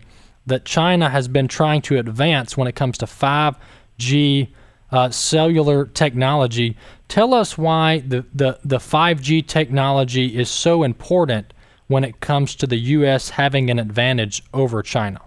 that 0.49 0.65
China 0.65 1.09
has 1.09 1.27
been 1.27 1.47
trying 1.47 1.81
to 1.83 1.97
advance 1.97 2.57
when 2.57 2.67
it 2.67 2.75
comes 2.75 2.97
to 2.99 3.05
5G 3.05 4.49
uh, 4.91 5.09
cellular 5.09 5.85
technology. 5.85 6.75
Tell 7.07 7.33
us 7.33 7.57
why 7.57 7.99
the, 7.99 8.25
the, 8.33 8.59
the 8.63 8.77
5G 8.77 9.47
technology 9.47 10.37
is 10.37 10.49
so 10.49 10.83
important 10.83 11.53
when 11.87 12.03
it 12.03 12.19
comes 12.19 12.55
to 12.55 12.67
the 12.67 12.77
U.S. 12.77 13.29
having 13.29 13.69
an 13.69 13.79
advantage 13.79 14.43
over 14.53 14.83
China. 14.83 15.21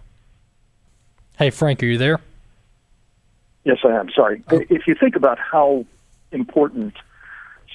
Hey, 1.37 1.50
Frank, 1.50 1.83
are 1.83 1.87
you 1.87 1.99
there? 1.99 2.21
Yes, 3.64 3.79
I 3.85 3.88
am. 3.88 4.11
Sorry. 4.14 4.43
Oh. 4.50 4.61
If 4.71 4.87
you 4.87 4.95
think 4.95 5.17
about 5.17 5.38
how 5.38 5.87
important 6.31 6.95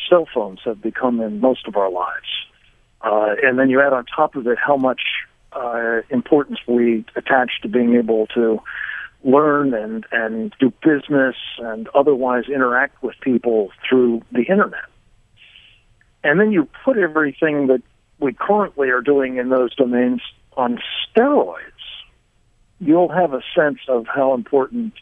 cell 0.09 0.27
phones 0.33 0.59
have 0.63 0.81
become 0.81 1.19
in 1.21 1.39
most 1.41 1.67
of 1.67 1.75
our 1.75 1.89
lives, 1.89 2.27
uh, 3.01 3.35
and 3.43 3.59
then 3.59 3.69
you 3.69 3.81
add 3.81 3.93
on 3.93 4.05
top 4.05 4.35
of 4.35 4.47
it 4.47 4.57
how 4.57 4.77
much 4.77 5.01
uh, 5.57 6.01
importance 6.09 6.59
we 6.67 7.05
attach 7.15 7.61
to 7.61 7.67
being 7.67 7.95
able 7.95 8.27
to 8.27 8.61
learn 9.23 9.73
and, 9.73 10.05
and 10.11 10.53
do 10.59 10.71
business 10.83 11.35
and 11.59 11.87
otherwise 11.95 12.45
interact 12.47 13.01
with 13.01 13.15
people 13.21 13.71
through 13.87 14.21
the 14.31 14.43
internet. 14.43 14.85
And 16.23 16.39
then 16.39 16.51
you 16.51 16.67
put 16.83 16.97
everything 16.97 17.67
that 17.67 17.81
we 18.19 18.33
currently 18.33 18.89
are 18.89 19.01
doing 19.01 19.37
in 19.37 19.49
those 19.49 19.75
domains 19.75 20.21
on 20.55 20.79
steroids, 21.15 21.61
you'll 22.79 23.11
have 23.11 23.33
a 23.33 23.41
sense 23.55 23.79
of 23.87 24.05
how 24.07 24.33
important 24.33 24.93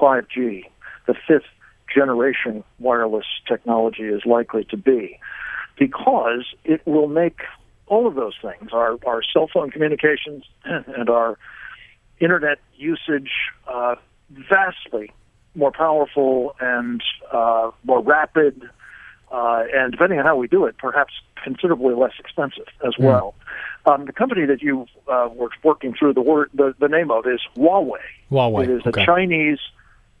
5G, 0.00 0.62
the 1.06 1.14
fifth 1.26 1.44
generation 1.92 2.64
wireless 2.78 3.26
technology, 3.46 4.04
is 4.04 4.22
likely 4.26 4.64
to 4.64 4.76
be 4.76 5.18
because 5.78 6.44
it 6.64 6.86
will 6.86 7.08
make 7.08 7.40
all 7.86 8.06
of 8.06 8.14
those 8.14 8.34
things 8.42 8.70
our, 8.72 8.98
our 9.06 9.22
cell 9.32 9.48
phone 9.52 9.70
communications 9.70 10.44
and 10.64 11.08
our 11.08 11.38
internet 12.20 12.58
usage 12.76 13.30
uh, 13.68 13.94
vastly 14.30 15.12
more 15.56 15.72
powerful 15.72 16.54
and 16.60 17.02
uh, 17.32 17.70
more 17.84 18.02
rapid, 18.02 18.62
uh, 19.32 19.64
and 19.74 19.92
depending 19.92 20.18
on 20.18 20.24
how 20.24 20.36
we 20.36 20.46
do 20.46 20.66
it, 20.66 20.76
perhaps 20.78 21.12
considerably 21.42 21.94
less 21.94 22.12
expensive 22.18 22.66
as 22.86 22.94
mm. 22.94 23.04
well. 23.04 23.34
Um, 23.86 24.04
the 24.04 24.12
company 24.12 24.46
that 24.46 24.62
you 24.62 24.86
uh, 25.08 25.28
were 25.32 25.50
working 25.62 25.94
through 25.94 26.14
the 26.14 26.20
word, 26.20 26.50
the, 26.54 26.74
the 26.78 26.88
name 26.88 27.10
of 27.10 27.26
is 27.26 27.40
Huawei. 27.56 27.98
Huawei. 28.30 28.64
It 28.64 28.70
is 28.70 28.82
okay. 28.86 29.02
a 29.02 29.06
Chinese 29.06 29.58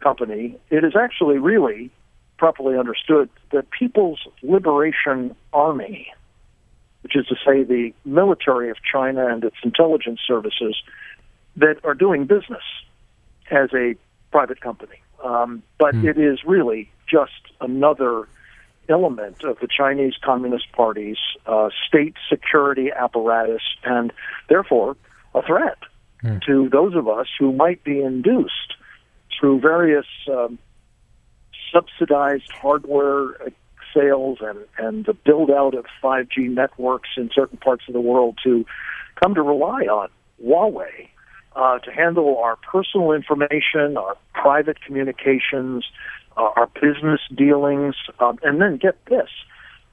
company. 0.00 0.56
It 0.70 0.84
is 0.84 0.94
actually 0.96 1.38
really 1.38 1.90
properly 2.38 2.78
understood 2.78 3.28
the 3.50 3.64
People's 3.78 4.20
Liberation 4.42 5.34
Army, 5.52 6.12
which 7.06 7.14
is 7.14 7.24
to 7.26 7.36
say 7.46 7.62
the 7.62 7.92
military 8.04 8.68
of 8.68 8.78
China 8.82 9.28
and 9.28 9.44
its 9.44 9.54
intelligence 9.62 10.18
services 10.26 10.74
that 11.56 11.76
are 11.84 11.94
doing 11.94 12.24
business 12.24 12.64
as 13.48 13.68
a 13.72 13.94
private 14.32 14.60
company. 14.60 14.96
Um, 15.22 15.62
but 15.78 15.94
mm. 15.94 16.04
it 16.04 16.18
is 16.18 16.40
really 16.44 16.90
just 17.08 17.30
another 17.60 18.26
element 18.88 19.44
of 19.44 19.56
the 19.60 19.68
Chinese 19.68 20.14
Communist 20.20 20.72
Party's 20.72 21.18
uh, 21.46 21.68
state 21.86 22.14
security 22.28 22.90
apparatus, 22.90 23.62
and 23.84 24.12
therefore 24.48 24.96
a 25.32 25.42
threat 25.42 25.78
mm. 26.24 26.42
to 26.44 26.68
those 26.70 26.96
of 26.96 27.06
us 27.08 27.28
who 27.38 27.52
might 27.52 27.84
be 27.84 28.02
induced 28.02 28.74
through 29.38 29.60
various 29.60 30.06
um, 30.28 30.58
subsidized 31.72 32.50
hardware 32.50 33.52
sales 33.96 34.38
and, 34.40 34.58
and 34.78 35.06
the 35.06 35.14
build 35.14 35.50
out 35.50 35.74
of 35.74 35.86
5G 36.02 36.50
networks 36.50 37.10
in 37.16 37.30
certain 37.34 37.58
parts 37.58 37.84
of 37.88 37.94
the 37.94 38.00
world 38.00 38.38
to 38.44 38.64
come 39.22 39.34
to 39.34 39.42
rely 39.42 39.82
on 39.82 40.08
Huawei 40.44 41.08
uh, 41.54 41.78
to 41.78 41.90
handle 41.90 42.38
our 42.38 42.56
personal 42.56 43.12
information, 43.12 43.96
our 43.96 44.16
private 44.34 44.80
communications, 44.82 45.84
uh, 46.36 46.50
our 46.56 46.68
business 46.80 47.20
dealings, 47.34 47.94
um, 48.20 48.38
and 48.42 48.60
then 48.60 48.76
get 48.76 49.02
this 49.06 49.30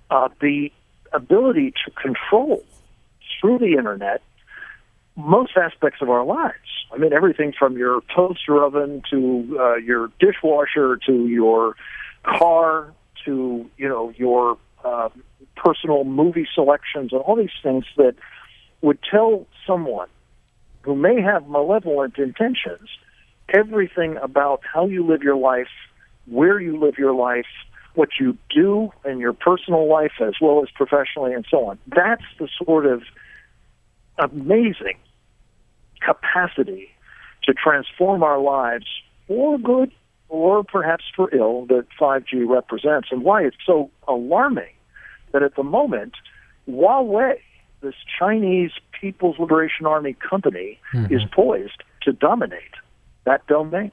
uh, 0.10 0.28
the 0.42 0.72
ability 1.14 1.74
to 1.86 1.92
control 1.92 2.64
through 3.40 3.60
the 3.60 3.76
internet 3.78 4.22
most 5.16 5.52
aspects 5.56 6.02
of 6.02 6.10
our 6.10 6.26
lives. 6.26 6.56
I 6.92 6.98
mean, 6.98 7.14
everything 7.14 7.54
from 7.58 7.78
your 7.78 8.02
toaster 8.16 8.64
oven 8.64 9.04
to 9.12 9.58
uh, 9.60 9.76
your 9.76 10.12
dishwasher 10.20 10.98
to 11.06 11.28
your 11.28 11.76
car 12.24 12.94
to 13.26 13.70
you 13.78 13.90
know 13.90 14.14
your 14.18 14.58
uh, 14.84 15.10
personal 15.56 16.04
movie 16.04 16.48
selections 16.54 17.12
and 17.12 17.22
all 17.22 17.36
these 17.36 17.50
things 17.62 17.86
that 17.98 18.16
would 18.82 19.00
tell 19.10 19.46
someone 19.66 20.10
who 20.82 20.96
may 20.96 21.22
have 21.22 21.48
malevolent 21.48 22.18
intentions 22.18 22.90
everything 23.54 24.18
about 24.18 24.62
how 24.72 24.86
you 24.86 25.06
live 25.06 25.24
your 25.24 25.38
life, 25.38 25.68
where 26.26 26.60
you 26.60 26.78
live 26.80 26.98
your 26.98 27.14
life, 27.14 27.46
what 27.96 28.10
you 28.20 28.38
do 28.54 28.92
in 29.06 29.20
your 29.20 29.34
personal 29.34 29.88
life 29.88 30.14
as 30.20 30.34
well 30.42 30.64
as 30.64 30.70
professionally, 30.72 31.34
and 31.34 31.46
so 31.50 31.66
on. 31.66 31.80
That's 31.88 32.24
the 32.40 32.50
sort 32.64 32.86
of 32.86 33.04
amazing 34.18 34.98
capacity 36.02 36.90
to 37.44 37.54
transform 37.54 38.24
our 38.24 38.40
lives 38.40 38.86
for 39.28 39.58
good 39.58 39.92
or 40.34 40.64
perhaps 40.64 41.04
for 41.16 41.30
ill 41.32 41.68
that 41.68 41.86
5G 42.02 42.50
represents, 42.50 43.10
and 43.12 43.24
why 43.24 43.44
it's 43.44 43.56
so 43.64 43.92
alarming 44.08 44.74
that 45.32 45.44
at 45.44 45.56
the 45.56 45.62
moment, 45.62 46.14
Huawei, 46.68 47.36
this 47.82 47.94
Chinese 48.18 48.72
People's 49.00 49.38
Liberation 49.38 49.86
Army 49.86 50.16
company, 50.28 50.80
mm-hmm. 50.92 51.14
is 51.14 51.22
poised 51.32 51.84
to 52.02 52.14
dominate 52.14 52.74
that 53.26 53.46
domain. 53.46 53.92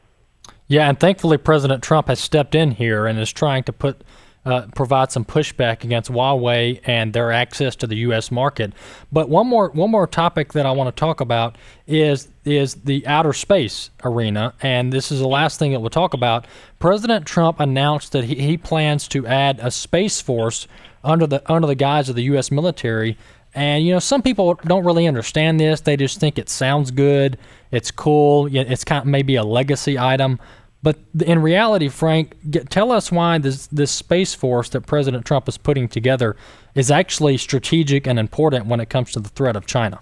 Yeah, 0.67 0.89
and 0.89 0.99
thankfully 0.99 1.37
President 1.37 1.83
Trump 1.83 2.09
has 2.09 2.19
stepped 2.19 2.55
in 2.55 2.71
here 2.71 3.05
and 3.05 3.19
is 3.19 3.31
trying 3.31 3.65
to 3.65 3.73
put 3.73 4.03
uh, 4.45 4.67
provide 4.75 5.13
some 5.13 5.25
pushback 5.25 5.85
against 5.85 6.11
Huawei 6.11 6.81
and 6.85 7.13
their 7.13 7.31
access 7.31 7.77
to 7.77 7.87
the 7.87 7.97
U.S. 7.97 8.31
market. 8.31 8.73
But 9.13 9.29
one 9.29 9.47
more 9.47 9.71
one 9.71 9.91
more 9.91 10.07
topic 10.07 10.55
that 10.55 10.65
I 10.65 10.73
want 10.73 10.95
to 10.95 10.99
talk 10.99 11.21
about 11.21 11.57
is 11.87 12.29
is 12.45 12.75
the 12.77 13.07
outer 13.07 13.33
space 13.33 13.91
arena, 14.03 14.55
and 14.63 14.93
this 14.93 15.13
is 15.13 15.21
the 15.21 15.29
last 15.29 15.59
thing 15.59 15.73
that 15.73 15.81
we'll 15.81 15.91
talk 15.91 16.15
about. 16.15 16.47
President 16.79 17.27
Trump 17.27 17.61
announced 17.61 18.13
that 18.13 18.25
he, 18.25 18.37
he 18.37 18.57
plans 18.57 19.07
to 19.09 19.27
add 19.27 19.59
a 19.61 19.71
space 19.71 20.21
force 20.21 20.67
under 21.05 21.27
the 21.27 21.53
under 21.53 21.67
the 21.67 21.75
guise 21.75 22.09
of 22.09 22.17
the 22.17 22.25
U.S. 22.25 22.51
military. 22.51 23.19
And 23.55 23.85
you 23.85 23.93
know, 23.93 23.99
some 23.99 24.23
people 24.23 24.55
don't 24.65 24.85
really 24.85 25.09
understand 25.09 25.59
this. 25.59 25.81
They 25.81 25.97
just 25.97 26.21
think 26.21 26.39
it 26.39 26.49
sounds 26.49 26.91
good, 26.91 27.37
it's 27.73 27.91
cool, 27.91 28.49
it's 28.55 28.85
kind 28.85 29.03
of 29.03 29.07
maybe 29.07 29.35
a 29.37 29.43
legacy 29.43 29.99
item. 29.99 30.39
But 30.83 30.99
in 31.27 31.43
reality, 31.43 31.89
Frank, 31.89 32.37
get, 32.51 32.71
tell 32.71 32.91
us 32.91 33.13
why 33.13 33.39
this 33.39 33.67
this 33.67 33.91
space 33.91 34.35
force 34.35 34.71
that 34.71 34.83
President 34.83 35.27
Trump 35.27 35.49
is 35.49 35.59
putting 35.59 35.89
together 35.89 36.37
is 36.75 36.91
actually 36.91 37.37
strategic 37.37 38.07
and 38.07 38.19
important 38.19 38.67
when 38.67 38.81
it 38.81 38.89
comes 38.89 39.13
to 39.13 39.21
the 39.21 39.29
threat 39.29 39.57
of 39.57 39.67
China. 39.67 40.01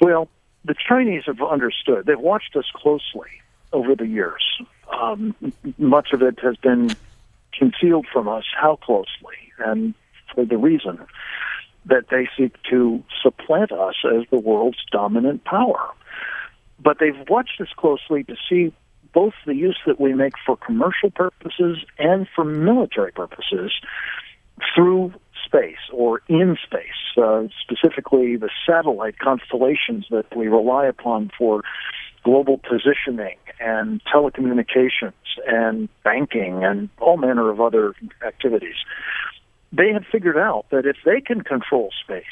Well, 0.00 0.28
the 0.64 0.74
Chinese 0.88 1.24
have 1.26 1.40
understood. 1.42 2.06
They've 2.06 2.18
watched 2.18 2.56
us 2.56 2.64
closely 2.74 3.28
over 3.72 3.94
the 3.94 4.06
years. 4.06 4.42
Um, 5.00 5.34
much 5.78 6.12
of 6.12 6.22
it 6.22 6.40
has 6.40 6.56
been 6.56 6.96
concealed 7.52 8.06
from 8.12 8.26
us 8.28 8.44
how 8.60 8.76
closely, 8.76 9.36
and 9.58 9.94
for 10.34 10.44
the 10.44 10.56
reason 10.56 10.98
that 11.86 12.08
they 12.10 12.28
seek 12.36 12.54
to 12.70 13.02
supplant 13.22 13.72
us 13.72 13.94
as 14.04 14.24
the 14.30 14.38
world's 14.38 14.84
dominant 14.90 15.44
power. 15.44 15.90
But 16.82 16.98
they've 16.98 17.28
watched 17.28 17.58
this 17.58 17.68
closely 17.76 18.24
to 18.24 18.36
see 18.48 18.72
both 19.12 19.34
the 19.46 19.54
use 19.54 19.78
that 19.86 20.00
we 20.00 20.14
make 20.14 20.34
for 20.46 20.56
commercial 20.56 21.10
purposes 21.10 21.78
and 21.98 22.26
for 22.34 22.44
military 22.44 23.12
purposes 23.12 23.72
through 24.74 25.12
space 25.44 25.78
or 25.92 26.22
in 26.28 26.56
space, 26.64 27.16
uh, 27.16 27.44
specifically 27.60 28.36
the 28.36 28.50
satellite 28.66 29.18
constellations 29.18 30.06
that 30.10 30.26
we 30.36 30.48
rely 30.48 30.86
upon 30.86 31.30
for 31.36 31.62
global 32.22 32.58
positioning 32.58 33.36
and 33.58 34.00
telecommunications 34.04 35.12
and 35.46 35.88
banking 36.04 36.64
and 36.64 36.88
all 36.98 37.16
manner 37.16 37.50
of 37.50 37.60
other 37.60 37.94
activities. 38.26 38.76
They 39.72 39.92
have 39.92 40.04
figured 40.10 40.36
out 40.36 40.66
that 40.70 40.86
if 40.86 40.96
they 41.04 41.20
can 41.20 41.42
control 41.42 41.90
space, 42.02 42.24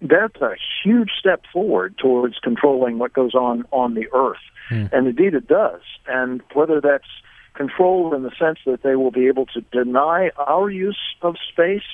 that's 0.00 0.40
a 0.40 0.54
huge 0.84 1.10
step 1.18 1.42
forward 1.52 1.96
towards 1.98 2.36
controlling 2.42 2.98
what 2.98 3.12
goes 3.12 3.34
on 3.34 3.64
on 3.70 3.94
the 3.94 4.06
earth. 4.12 4.36
Mm. 4.70 4.92
And 4.92 5.06
indeed 5.06 5.34
it 5.34 5.46
does. 5.46 5.80
And 6.06 6.42
whether 6.52 6.80
that's 6.80 7.08
control 7.54 8.14
in 8.14 8.22
the 8.22 8.32
sense 8.38 8.58
that 8.66 8.82
they 8.82 8.96
will 8.96 9.10
be 9.10 9.26
able 9.28 9.46
to 9.46 9.60
deny 9.72 10.30
our 10.36 10.70
use 10.70 10.98
of 11.22 11.36
space 11.50 11.88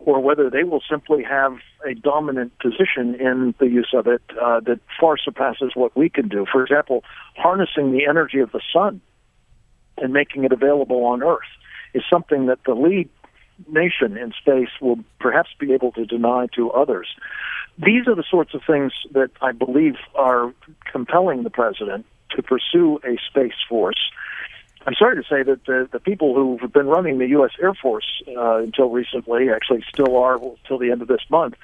or 0.00 0.20
whether 0.20 0.50
they 0.50 0.64
will 0.64 0.82
simply 0.88 1.22
have 1.22 1.52
a 1.86 1.94
dominant 1.94 2.52
position 2.58 3.14
in 3.14 3.54
the 3.60 3.66
use 3.66 3.90
of 3.94 4.06
it 4.06 4.22
uh, 4.40 4.60
that 4.60 4.80
far 4.98 5.16
surpasses 5.18 5.72
what 5.74 5.96
we 5.96 6.08
can 6.08 6.28
do. 6.28 6.46
For 6.50 6.62
example, 6.62 7.04
harnessing 7.36 7.92
the 7.92 8.06
energy 8.08 8.38
of 8.38 8.50
the 8.50 8.62
sun 8.72 9.00
and 9.98 10.12
making 10.12 10.44
it 10.44 10.52
available 10.52 11.04
on 11.04 11.22
Earth 11.22 11.40
is 11.92 12.02
something 12.10 12.46
that 12.46 12.58
the 12.64 12.74
lead 12.74 13.08
nation 13.68 14.16
in 14.16 14.32
space 14.32 14.70
will 14.80 14.98
perhaps 15.18 15.50
be 15.58 15.72
able 15.72 15.92
to 15.92 16.04
deny 16.04 16.46
to 16.54 16.70
others. 16.70 17.08
These 17.78 18.06
are 18.08 18.14
the 18.14 18.24
sorts 18.28 18.54
of 18.54 18.62
things 18.66 18.92
that 19.12 19.30
I 19.40 19.52
believe 19.52 19.94
are 20.14 20.52
compelling 20.90 21.42
the 21.42 21.50
president 21.50 22.06
to 22.36 22.42
pursue 22.42 23.00
a 23.04 23.16
space 23.28 23.54
force. 23.68 24.10
I'm 24.86 24.94
sorry 24.94 25.16
to 25.16 25.28
say 25.28 25.42
that 25.42 25.64
the, 25.66 25.88
the 25.92 26.00
people 26.00 26.34
who've 26.34 26.72
been 26.72 26.86
running 26.86 27.18
the 27.18 27.28
U.S. 27.28 27.52
Air 27.60 27.74
Force 27.74 28.22
uh, 28.28 28.58
until 28.58 28.88
recently, 28.90 29.50
actually 29.50 29.84
still 29.92 30.16
are 30.16 30.36
until 30.36 30.78
the 30.78 30.90
end 30.90 31.02
of 31.02 31.08
this 31.08 31.20
month, 31.28 31.54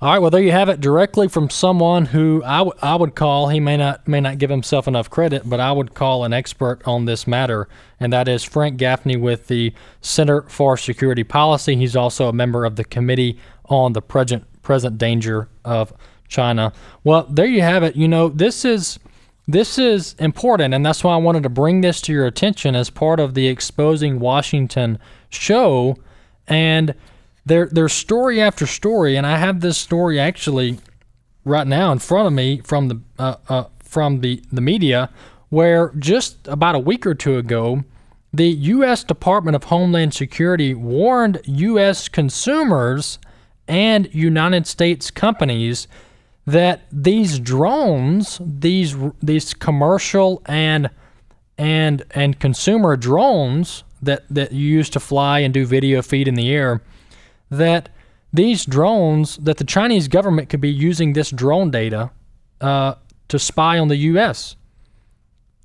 All 0.00 0.12
right, 0.12 0.20
well, 0.20 0.30
there 0.30 0.40
you 0.40 0.52
have 0.52 0.68
it, 0.68 0.80
directly 0.80 1.26
from 1.26 1.50
someone 1.50 2.06
who 2.06 2.40
I, 2.46 2.58
w- 2.58 2.78
I 2.80 2.94
would 2.94 3.16
call. 3.16 3.48
He 3.48 3.58
may 3.58 3.76
not 3.76 4.06
may 4.06 4.20
not 4.20 4.38
give 4.38 4.48
himself 4.48 4.86
enough 4.86 5.10
credit, 5.10 5.50
but 5.50 5.58
I 5.58 5.72
would 5.72 5.92
call 5.92 6.24
an 6.24 6.32
expert 6.32 6.80
on 6.86 7.06
this 7.06 7.26
matter, 7.26 7.68
and 7.98 8.12
that 8.12 8.28
is 8.28 8.44
Frank 8.44 8.76
Gaffney 8.76 9.16
with 9.16 9.48
the 9.48 9.72
Center 10.00 10.42
for 10.42 10.76
Security 10.76 11.24
Policy. 11.24 11.74
He's 11.74 11.96
also 11.96 12.28
a 12.28 12.32
member 12.32 12.64
of 12.64 12.76
the 12.76 12.84
Committee 12.84 13.40
on 13.64 13.92
the 13.92 14.00
Present 14.00 14.44
Present 14.62 14.98
Danger 14.98 15.48
of 15.64 15.92
China. 16.28 16.72
Well, 17.04 17.26
there 17.28 17.46
you 17.46 17.62
have 17.62 17.82
it. 17.82 17.96
You 17.96 18.08
know, 18.08 18.28
this 18.28 18.64
is 18.64 18.98
this 19.46 19.78
is 19.78 20.14
important, 20.18 20.74
and 20.74 20.84
that's 20.84 21.02
why 21.02 21.14
I 21.14 21.16
wanted 21.16 21.42
to 21.44 21.48
bring 21.48 21.80
this 21.80 22.02
to 22.02 22.12
your 22.12 22.26
attention 22.26 22.76
as 22.76 22.90
part 22.90 23.18
of 23.18 23.32
the 23.32 23.48
Exposing 23.48 24.20
Washington 24.20 24.98
show. 25.30 25.96
And 26.46 26.94
there, 27.46 27.66
there's 27.72 27.94
story 27.94 28.42
after 28.42 28.66
story, 28.66 29.16
and 29.16 29.26
I 29.26 29.38
have 29.38 29.60
this 29.60 29.78
story 29.78 30.20
actually 30.20 30.78
right 31.44 31.66
now 31.66 31.92
in 31.92 31.98
front 31.98 32.26
of 32.26 32.34
me 32.34 32.60
from 32.60 32.88
the 32.88 33.00
uh, 33.18 33.36
uh, 33.48 33.64
from 33.82 34.20
the 34.20 34.42
the 34.52 34.60
media, 34.60 35.08
where 35.48 35.92
just 35.98 36.46
about 36.46 36.74
a 36.74 36.78
week 36.78 37.06
or 37.06 37.14
two 37.14 37.38
ago, 37.38 37.84
the 38.32 38.48
U.S. 38.48 39.02
Department 39.02 39.56
of 39.56 39.64
Homeland 39.64 40.12
Security 40.12 40.74
warned 40.74 41.40
U.S. 41.46 42.08
consumers 42.08 43.18
and 43.66 44.12
United 44.14 44.66
States 44.66 45.10
companies 45.10 45.88
that 46.48 46.80
these 46.90 47.38
drones, 47.38 48.40
these 48.42 48.96
these 49.22 49.52
commercial 49.52 50.40
and 50.46 50.88
and 51.58 52.02
and 52.12 52.40
consumer 52.40 52.96
drones 52.96 53.84
that 54.00 54.22
that 54.30 54.52
you 54.52 54.66
use 54.66 54.88
to 54.88 54.98
fly 54.98 55.40
and 55.40 55.52
do 55.52 55.66
video 55.66 56.00
feed 56.00 56.26
in 56.26 56.36
the 56.36 56.50
air, 56.50 56.80
that 57.50 57.90
these 58.32 58.64
drones 58.64 59.36
that 59.36 59.58
the 59.58 59.64
Chinese 59.64 60.08
government 60.08 60.48
could 60.48 60.62
be 60.62 60.70
using 60.70 61.12
this 61.12 61.30
drone 61.30 61.70
data 61.70 62.10
uh, 62.62 62.94
to 63.28 63.38
spy 63.38 63.78
on 63.78 63.88
the 63.88 63.96
U.S. 63.96 64.56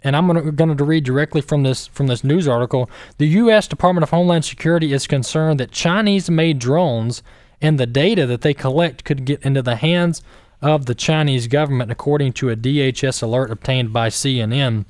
And 0.01 0.17
I'm 0.17 0.27
going 0.27 0.77
to 0.77 0.83
read 0.83 1.05
directly 1.05 1.39
from 1.39 1.63
this 1.63 1.87
from 1.87 2.07
this 2.07 2.25
news 2.25 2.45
article. 2.45 2.89
The 3.19 3.27
U.S. 3.27 3.69
Department 3.69 4.03
of 4.03 4.09
Homeland 4.09 4.43
Security 4.43 4.91
is 4.91 5.07
concerned 5.07 5.61
that 5.61 5.71
Chinese-made 5.71 6.59
drones 6.59 7.23
and 7.61 7.79
the 7.79 7.85
data 7.85 8.25
that 8.25 8.41
they 8.41 8.53
collect 8.53 9.05
could 9.05 9.23
get 9.23 9.41
into 9.43 9.61
the 9.61 9.77
hands 9.77 10.21
of 10.63 10.85
the 10.85 10.95
Chinese 10.95 11.47
government, 11.47 11.91
according 11.91 12.31
to 12.33 12.49
a 12.49 12.55
DHS 12.55 13.21
alert 13.21 13.51
obtained 13.51 13.91
by 13.91 14.07
CNN. 14.07 14.85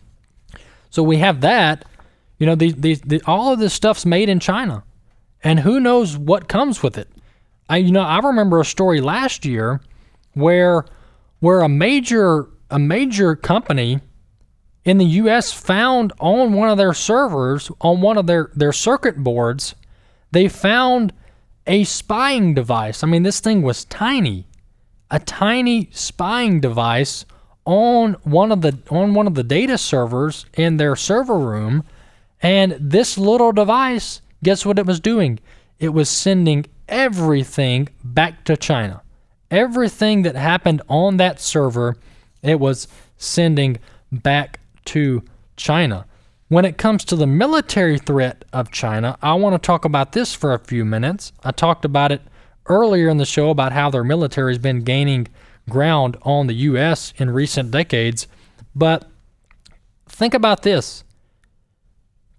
So 0.92 1.02
we 1.02 1.18
have 1.18 1.42
that. 1.42 1.84
You 2.38 2.46
know, 2.46 2.56
these, 2.56 2.76
these, 2.76 3.02
the, 3.02 3.22
all 3.26 3.52
of 3.52 3.60
this 3.60 3.74
stuff's 3.74 4.06
made 4.06 4.30
in 4.30 4.40
China, 4.40 4.84
and 5.44 5.62
who 5.62 5.80
knows 5.80 6.16
what 6.16 6.48
comes 6.48 6.84
with 6.84 6.98
it. 6.98 7.10
I, 7.68 7.78
you 7.78 7.92
know, 7.92 8.02
I 8.02 8.20
remember 8.20 8.60
a 8.60 8.66
story 8.66 9.02
last 9.02 9.46
year 9.46 9.82
where 10.34 10.86
where 11.40 11.62
a 11.62 11.70
major 11.70 12.48
a 12.70 12.78
major 12.78 13.36
company 13.36 14.00
in 14.86 14.98
the 14.98 15.06
U.S. 15.06 15.52
found 15.52 16.14
on 16.20 16.54
one 16.54 16.70
of 16.70 16.78
their 16.78 16.94
servers 16.94 17.72
on 17.82 18.02
one 18.02 18.18
of 18.18 18.28
their 18.28 18.52
their 18.56 18.74
circuit 18.74 19.18
boards, 19.18 19.74
they 20.32 20.48
found 20.48 21.14
a 21.66 21.84
spying 21.84 22.54
device. 22.54 23.04
I 23.04 23.08
mean, 23.08 23.24
this 23.24 23.40
thing 23.40 23.62
was 23.64 23.86
tiny 23.86 24.46
a 25.14 25.20
tiny 25.20 25.88
spying 25.92 26.60
device 26.60 27.24
on 27.66 28.14
one 28.24 28.52
of 28.52 28.62
the 28.62 28.78
on 28.90 29.14
one 29.14 29.28
of 29.28 29.36
the 29.36 29.44
data 29.44 29.78
servers 29.78 30.48
in 30.58 30.78
their 30.78 30.96
server 30.96 31.38
room 31.38 31.84
and 32.42 32.76
this 32.80 33.16
little 33.18 33.52
device 33.52 34.22
guess 34.44 34.66
what 34.66 34.80
it 34.80 34.88
was 34.88 35.00
doing? 35.00 35.40
It 35.80 35.90
was 35.90 36.10
sending 36.10 36.66
everything 36.90 37.90
back 38.04 38.44
to 38.46 38.58
China. 38.58 39.04
Everything 39.52 40.24
that 40.24 40.36
happened 40.36 40.82
on 40.90 41.18
that 41.18 41.40
server 41.40 41.96
it 42.42 42.60
was 42.60 42.88
sending 43.16 43.78
back 44.12 44.60
to 44.86 45.24
China. 45.56 46.08
When 46.50 46.66
it 46.66 46.80
comes 46.80 47.06
to 47.06 47.16
the 47.16 47.28
military 47.28 48.00
threat 48.00 48.46
of 48.52 48.72
China 48.72 49.16
I 49.22 49.36
want 49.36 49.54
to 49.54 49.64
talk 49.64 49.86
about 49.86 50.14
this 50.14 50.34
for 50.34 50.56
a 50.56 50.60
few 50.60 50.84
minutes. 50.84 51.34
I 51.44 51.52
talked 51.52 51.86
about 51.86 52.12
it 52.12 52.24
earlier 52.68 53.10
in 53.10 53.18
the 53.18 53.26
show 53.26 53.50
about 53.50 53.72
how 53.72 53.90
their 53.90 54.04
military 54.04 54.54
has 54.54 54.60
been 54.60 54.84
gaining 54.84 55.28
ground 55.70 56.18
on 56.24 56.48
the 56.48 56.54
U.S. 56.54 57.14
in 57.18 57.30
recent 57.30 57.72
decades. 57.72 58.28
But 58.76 59.10
think 60.08 60.34
about 60.34 60.64
this 60.64 61.04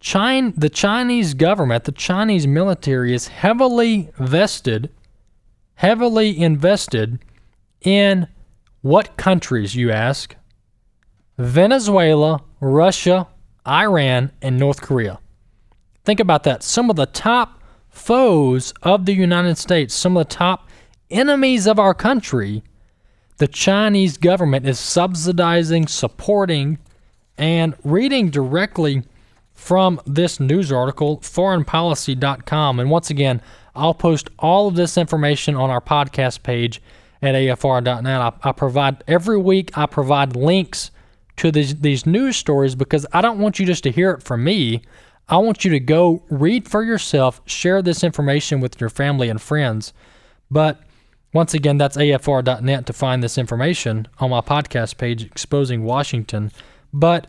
China, 0.01 0.53
the 0.57 0.69
Chinese 0.69 1.35
government, 1.35 1.85
the 1.85 1.93
Chinese 1.93 2.47
military 2.47 3.15
is 3.15 3.29
heavily 3.29 4.11
vested, 4.19 4.91
heavily 5.77 6.39
invested 6.39 7.19
in 7.81 8.29
what 8.83 9.17
countries, 9.17 9.75
you 9.75 9.91
ask? 9.91 10.37
Venezuela, 11.39 12.43
Russia, 12.61 13.29
Iran, 13.67 14.31
and 14.43 14.59
North 14.59 14.83
Korea. 14.83 15.19
Think 16.05 16.21
about 16.21 16.43
that. 16.45 16.63
Some 16.63 16.91
of 16.91 16.97
the 16.97 17.07
top 17.07 17.61
foes 17.95 18.75
of 18.83 19.07
the 19.07 19.15
United 19.15 19.57
States, 19.57 19.95
some 19.95 20.17
of 20.17 20.29
the 20.29 20.35
top 20.35 20.69
enemies 21.11 21.67
of 21.67 21.79
our 21.79 21.95
country, 21.95 22.63
the 23.39 23.49
Chinese 23.49 24.17
government 24.17 24.67
is 24.67 24.79
subsidizing, 24.79 25.87
supporting, 25.87 26.79
and 27.39 27.75
reading 27.85 28.31
directly 28.31 29.03
from 29.53 30.01
this 30.07 30.41
news 30.41 30.71
article, 30.71 31.19
foreignpolicy.com. 31.19 32.81
And 32.81 32.91
once 32.91 33.11
again, 33.11 33.41
I'll 33.75 33.95
post 33.95 34.29
all 34.39 34.69
of 34.69 34.77
this 34.77 34.99
information 34.99 35.55
on 35.55 35.71
our 35.71 35.81
podcast 35.81 36.43
page 36.43 36.83
at 37.23 37.35
afr.net. 37.35 38.07
I, 38.21 38.33
I 38.43 38.53
provide 38.53 39.03
every 39.09 39.39
week, 39.39 39.77
I 39.77 39.87
provide 39.87 40.37
links 40.37 40.91
to 41.37 41.51
these, 41.51 41.77
these 41.77 42.07
news 42.07 42.37
stories 42.37 42.75
because 42.75 43.07
I 43.13 43.21
don't 43.21 43.39
want 43.39 43.59
you 43.59 43.67
just 43.67 43.83
to 43.85 43.91
hear 43.91 44.13
it 44.13 44.23
from 44.23 44.45
me. 44.45 44.83
I 45.29 45.39
want 45.39 45.65
you 45.65 45.71
to 45.71 45.81
go 45.81 46.23
read 46.29 46.69
for 46.69 46.83
yourself, 46.83 47.41
share 47.47 47.81
this 47.81 48.05
information 48.05 48.61
with 48.61 48.81
your 48.81 48.91
family 48.91 49.29
and 49.29 49.41
friends. 49.41 49.93
But 50.51 50.81
once 51.33 51.55
again, 51.55 51.79
that's 51.79 51.97
afr.net 51.97 52.87
to 52.87 52.93
find 52.93 53.23
this 53.23 53.39
information 53.39 54.07
on 54.19 54.31
my 54.31 54.41
podcast 54.41 54.99
page, 54.99 55.25
Exposing 55.25 55.83
Washington. 55.83 56.53
But 56.93 57.29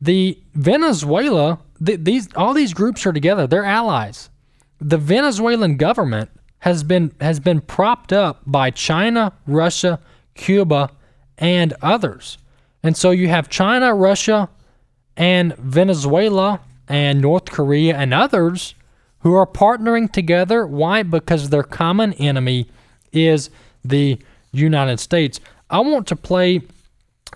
the 0.00 0.38
Venezuela, 0.54 1.58
the, 1.80 1.96
these 1.96 2.28
all 2.34 2.54
these 2.54 2.72
groups 2.72 3.04
are 3.04 3.12
together. 3.12 3.46
They're 3.46 3.64
allies. 3.64 4.30
The 4.80 4.96
Venezuelan 4.96 5.76
government 5.76 6.30
has 6.60 6.82
been 6.82 7.12
has 7.20 7.40
been 7.40 7.60
propped 7.60 8.12
up 8.12 8.42
by 8.46 8.70
China, 8.70 9.32
Russia, 9.46 10.00
Cuba, 10.34 10.90
and 11.36 11.74
others. 11.82 12.38
And 12.82 12.96
so 12.96 13.10
you 13.10 13.28
have 13.28 13.48
China, 13.48 13.92
Russia, 13.92 14.48
and 15.16 15.56
Venezuela 15.56 16.60
and 16.88 17.20
North 17.20 17.46
Korea 17.46 17.96
and 17.96 18.14
others 18.14 18.74
who 19.20 19.34
are 19.34 19.46
partnering 19.46 20.10
together. 20.10 20.66
Why? 20.66 21.02
Because 21.02 21.50
their 21.50 21.62
common 21.62 22.12
enemy 22.14 22.68
is 23.12 23.50
the 23.84 24.18
United 24.52 25.00
States. 25.00 25.40
I 25.70 25.80
want 25.80 26.06
to 26.08 26.16
play 26.16 26.62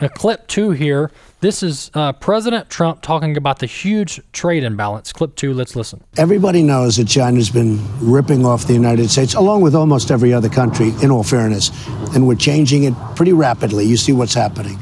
a 0.00 0.08
clip 0.08 0.46
two 0.46 0.70
here. 0.70 1.10
This 1.40 1.62
is 1.62 1.90
uh, 1.94 2.12
President 2.12 2.70
Trump 2.70 3.02
talking 3.02 3.36
about 3.36 3.58
the 3.58 3.66
huge 3.66 4.20
trade 4.32 4.64
imbalance. 4.64 5.12
Clip 5.12 5.34
two, 5.36 5.52
let's 5.52 5.76
listen. 5.76 6.02
Everybody 6.16 6.62
knows 6.62 6.96
that 6.96 7.08
China's 7.08 7.50
been 7.50 7.78
ripping 8.00 8.46
off 8.46 8.66
the 8.66 8.72
United 8.72 9.10
States, 9.10 9.34
along 9.34 9.60
with 9.60 9.74
almost 9.74 10.10
every 10.10 10.32
other 10.32 10.48
country, 10.48 10.92
in 11.02 11.10
all 11.10 11.24
fairness. 11.24 11.70
And 12.14 12.26
we're 12.26 12.36
changing 12.36 12.84
it 12.84 12.94
pretty 13.16 13.32
rapidly. 13.32 13.84
You 13.84 13.96
see 13.96 14.12
what's 14.12 14.34
happening. 14.34 14.78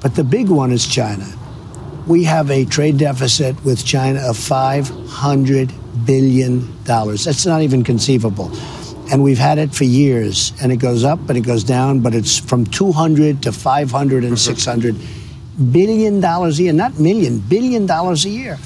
But 0.00 0.14
the 0.14 0.24
big 0.24 0.48
one 0.48 0.70
is 0.72 0.86
China. 0.86 1.26
We 2.06 2.24
have 2.24 2.50
a 2.50 2.64
trade 2.66 2.98
deficit 2.98 3.64
with 3.64 3.84
China 3.84 4.20
of 4.20 4.36
$500 4.36 6.06
billion. 6.06 6.84
That's 6.84 7.46
not 7.46 7.62
even 7.62 7.82
conceivable. 7.82 8.50
And 9.10 9.22
we've 9.22 9.38
had 9.38 9.58
it 9.58 9.74
for 9.74 9.84
years. 9.84 10.52
And 10.62 10.70
it 10.70 10.76
goes 10.76 11.04
up 11.04 11.18
and 11.28 11.38
it 11.38 11.42
goes 11.42 11.64
down, 11.64 12.00
but 12.00 12.14
it's 12.14 12.38
from 12.38 12.66
200 12.66 13.42
to 13.44 13.52
500 13.52 14.24
and 14.24 14.38
600 14.38 14.96
billion 15.72 16.20
dollars 16.20 16.58
a 16.58 16.64
year, 16.64 16.72
not 16.72 16.98
million, 16.98 17.38
billion 17.38 17.86
dollars 17.86 18.24
a 18.24 18.30
year. 18.30 18.58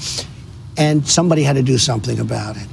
And 0.77 1.07
somebody 1.07 1.43
had 1.43 1.55
to 1.55 1.63
do 1.63 1.77
something 1.77 2.19
about 2.19 2.57
it. 2.57 2.67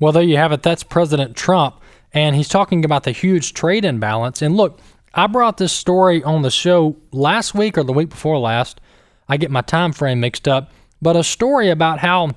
Well, 0.00 0.12
there 0.12 0.22
you 0.22 0.36
have 0.36 0.52
it. 0.52 0.62
That's 0.62 0.82
President 0.82 1.36
Trump. 1.36 1.80
And 2.12 2.34
he's 2.36 2.48
talking 2.48 2.84
about 2.84 3.04
the 3.04 3.12
huge 3.12 3.52
trade 3.52 3.84
imbalance. 3.84 4.42
And 4.42 4.56
look, 4.56 4.80
I 5.14 5.26
brought 5.26 5.58
this 5.58 5.72
story 5.72 6.22
on 6.22 6.42
the 6.42 6.50
show 6.50 6.96
last 7.12 7.54
week 7.54 7.78
or 7.78 7.82
the 7.82 7.92
week 7.92 8.10
before 8.10 8.38
last. 8.38 8.80
I 9.28 9.36
get 9.36 9.50
my 9.50 9.62
time 9.62 9.92
frame 9.92 10.20
mixed 10.20 10.46
up. 10.48 10.70
But 11.02 11.16
a 11.16 11.24
story 11.24 11.70
about 11.70 11.98
how 12.00 12.30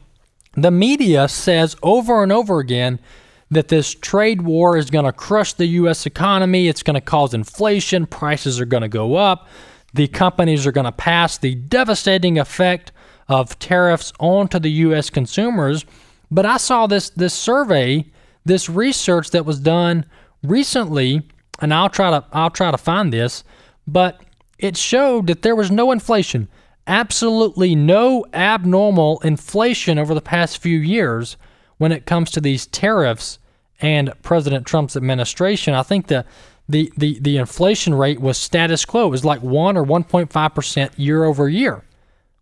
the 0.54 0.72
media 0.72 1.28
says 1.28 1.76
over 1.82 2.24
and 2.24 2.32
over 2.32 2.60
again 2.60 3.00
that 3.52 3.70
this 3.70 3.94
trade 3.96 4.44
war 4.44 4.78
is 4.78 4.90
going 4.90 5.06
to 5.06 5.12
crush 5.12 5.54
the 5.54 5.66
U.S. 5.66 6.06
economy. 6.06 6.68
It's 6.68 6.84
going 6.84 6.96
to 6.96 7.02
cause 7.02 7.34
inflation. 7.34 8.06
Prices 8.06 8.60
are 8.60 8.66
going 8.66 8.82
to 8.82 8.90
go 8.90 9.16
up. 9.16 9.48
The 9.94 10.08
companies 10.08 10.68
are 10.68 10.72
going 10.72 10.86
to 10.86 10.92
pass 10.92 11.38
the 11.38 11.56
devastating 11.56 12.38
effect 12.38 12.92
of 13.28 13.58
tariffs 13.60 14.14
onto 14.20 14.60
the 14.60 14.72
U.S. 14.72 15.10
consumers. 15.10 15.86
But 16.32 16.46
I 16.46 16.58
saw 16.58 16.86
this 16.86 17.10
this 17.10 17.34
survey, 17.34 18.06
this 18.46 18.70
research 18.70 19.32
that 19.32 19.46
was 19.46 19.60
done 19.60 20.06
recently, 20.44 21.24
and 21.60 21.74
I'll 21.74 21.90
try 21.90 22.12
to 22.12 22.24
I'll 22.32 22.52
try 22.52 22.70
to 22.72 22.78
find 22.78 23.12
this, 23.12 23.44
but 23.88 24.22
it 24.60 24.78
showed 24.78 25.28
that 25.28 25.42
there 25.42 25.56
was 25.56 25.72
no 25.72 25.92
inflation, 25.92 26.50
absolutely 26.90 27.76
no 27.76 28.26
abnormal 28.34 29.20
inflation 29.20 30.00
over 30.00 30.14
the 30.14 30.22
past 30.22 30.58
few 30.58 30.80
years 30.80 31.38
when 31.78 31.92
it 31.92 32.06
comes 32.06 32.32
to 32.32 32.42
these 32.42 32.66
tariffs 32.66 33.38
and 33.80 34.12
President 34.24 34.66
Trump's 34.66 34.98
administration. 34.98 35.74
I 35.74 35.84
think 35.84 36.08
the 36.08 36.26
the, 36.68 36.92
the, 36.96 37.18
the 37.20 37.38
inflation 37.38 37.96
rate 37.96 38.22
was 38.22 38.38
status 38.38 38.86
quo. 38.86 39.08
It 39.08 39.10
was 39.10 39.26
like 39.26 39.42
one 39.42 39.76
or 39.76 39.84
1.5 39.84 40.54
percent 40.54 41.00
year 41.00 41.24
over 41.24 41.48
year, 41.48 41.84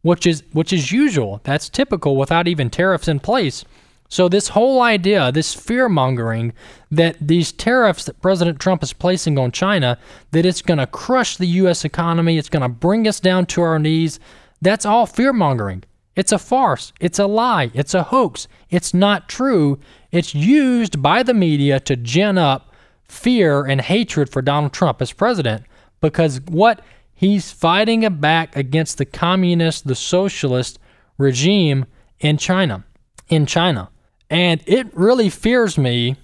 which 0.02 0.26
is 0.26 0.44
which 0.54 0.74
is 0.74 0.92
usual. 0.92 1.40
That's 1.44 1.70
typical 1.70 2.16
without 2.16 2.48
even 2.48 2.70
tariffs 2.70 3.08
in 3.08 3.20
place. 3.20 3.64
So 4.10 4.30
this 4.30 4.50
whole 4.50 4.82
idea, 4.82 5.32
this 5.32 5.54
fear 5.54 5.90
mongering 5.90 6.54
that 6.92 7.18
these 7.20 7.52
tariffs 7.52 8.06
that 8.06 8.22
President 8.22 8.60
Trump 8.60 8.82
is 8.84 8.94
placing 8.94 9.38
on 9.38 9.52
China, 9.52 9.98
that 10.32 10.46
it's 10.46 10.62
going 10.62 10.78
to 10.78 10.88
crush 10.88 11.38
the 11.38 11.48
U.S. 11.48 11.84
economy, 11.84 12.38
it's 12.38 12.50
going 12.50 12.62
to 12.62 12.70
bring 12.70 13.08
us 13.08 13.20
down 13.20 13.46
to 13.48 13.62
our 13.62 13.80
knees, 13.80 14.20
that's 14.62 14.86
all 14.86 15.06
fear 15.06 15.34
mongering. 15.34 15.84
It's 16.16 16.32
a 16.32 16.40
farce. 16.40 16.94
It's 17.00 17.20
a 17.20 17.28
lie. 17.28 17.70
It's 17.74 17.94
a 17.94 18.04
hoax. 18.04 18.48
It's 18.70 18.94
not 18.94 19.30
true. 19.30 19.80
It's 20.12 20.34
used 20.34 21.02
by 21.02 21.22
the 21.22 21.34
media 21.34 21.80
to 21.82 21.96
gin 21.96 22.38
up 22.38 22.74
fear 23.08 23.66
and 23.66 23.80
hatred 23.82 24.30
for 24.30 24.42
Donald 24.42 24.74
Trump 24.74 25.02
as 25.02 25.14
president 25.14 25.64
because 26.02 26.42
what 26.42 26.82
he's 27.14 27.52
fighting 27.52 28.08
back 28.20 28.56
against 28.56 28.98
the 28.98 29.06
communist, 29.06 29.86
the 29.86 29.96
socialist 29.96 30.80
regime 31.18 31.86
in 32.20 32.38
China. 32.38 32.84
In 33.28 33.46
China. 33.46 33.90
And 34.30 34.62
it 34.66 34.96
really 34.96 35.30
fears 35.30 35.78
me 35.78 36.18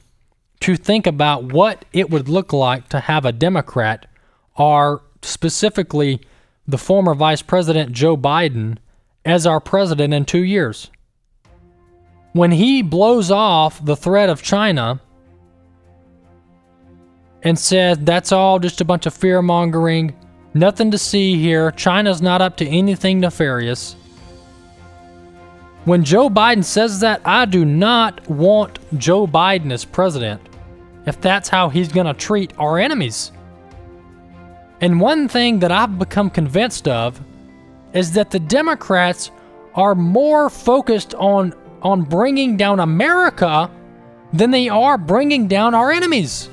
to 0.62 0.76
think 0.76 1.08
about 1.08 1.52
what 1.52 1.86
it 1.94 2.10
would 2.10 2.30
look 2.30 2.54
like 2.54 2.90
to 2.90 3.00
have 3.02 3.26
a 3.26 3.32
Democrat, 3.32 4.08
or 4.56 5.02
specifically 5.22 6.22
the 6.68 6.78
former 6.78 7.14
Vice 7.14 7.42
President 7.42 7.92
Joe 7.92 8.16
Biden, 8.16 8.78
as 9.26 9.46
our 9.46 9.60
president 9.60 10.14
in 10.14 10.26
two 10.26 10.44
years. 10.44 10.90
When 12.34 12.52
he 12.52 12.82
blows 12.82 13.32
off 13.32 13.84
the 13.84 13.96
threat 13.96 14.30
of 14.30 14.42
China 14.42 15.00
and 17.42 17.58
says 17.58 17.98
that's 18.02 18.32
all 18.32 18.60
just 18.60 18.82
a 18.82 18.86
bunch 18.86 19.06
of 19.06 19.14
fear 19.14 19.42
mongering, 19.42 20.16
nothing 20.54 20.92
to 20.92 20.98
see 20.98 21.40
here, 21.40 21.72
China's 21.72 22.22
not 22.22 22.42
up 22.42 22.58
to 22.58 22.68
anything 22.68 23.20
nefarious. 23.20 23.96
When 25.86 26.04
Joe 26.04 26.30
Biden 26.30 26.64
says 26.64 27.02
that, 27.02 27.22
I 27.26 27.46
do 27.46 27.66
not 27.66 28.30
want 28.30 28.80
Joe 28.98 29.28
Biden 29.28 29.72
as 29.72 29.84
president 29.84 30.42
if 31.06 31.20
that's 31.20 31.50
how 31.50 31.68
he's 31.68 31.92
going 31.92 32.06
to 32.06 32.14
treat 32.14 32.54
our 32.58 32.80
enemies. 32.80 33.32
And 34.80 35.00
one 35.00 35.28
thing 35.28 35.60
that 35.60 35.72
I've 35.72 36.00
become 36.00 36.30
convinced 36.30 36.88
of 36.88 37.20
is 37.94 38.14
that 38.14 38.32
the 38.32 38.40
Democrats 38.40 39.32
are 39.76 39.96
more 39.96 40.50
focused 40.50 41.14
on 41.16 41.54
on 41.82 42.02
bringing 42.02 42.56
down 42.56 42.80
America 42.80 43.70
than 44.32 44.52
they 44.52 44.70
are 44.70 44.98
bringing 44.98 45.50
down 45.50 45.76
our 45.76 45.92
enemies. 45.92 46.50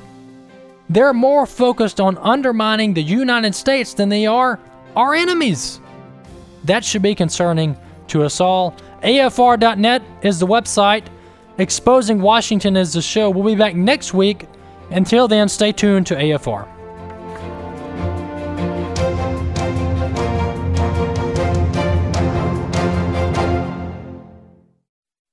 They're 0.89 1.15
more 1.15 1.47
focused 1.47 2.01
on 2.01 2.19
undermining 2.19 2.95
the 2.95 3.03
United 3.03 3.55
States 3.55 3.95
than 3.95 4.09
they 4.09 4.27
are 4.27 4.59
our 4.97 5.15
enemies. 5.15 5.81
That 6.65 6.85
should 6.85 7.03
be 7.03 7.15
concerning 7.15 7.77
to 8.09 8.25
us 8.25 8.41
all. 8.41 8.75
AFR.net 9.03 10.03
is 10.23 10.39
the 10.39 10.47
website. 10.47 11.07
Exposing 11.59 12.21
Washington 12.21 12.77
is 12.77 12.93
the 12.93 13.03
show. 13.03 13.31
We'll 13.31 13.45
be 13.45 13.55
back 13.55 13.75
next 13.75 14.15
week. 14.15 14.47
Until 14.91 15.29
then, 15.29 15.49
stay 15.49 15.73
tuned 15.73 16.07
to 16.09 16.17
AFR. 16.17 16.69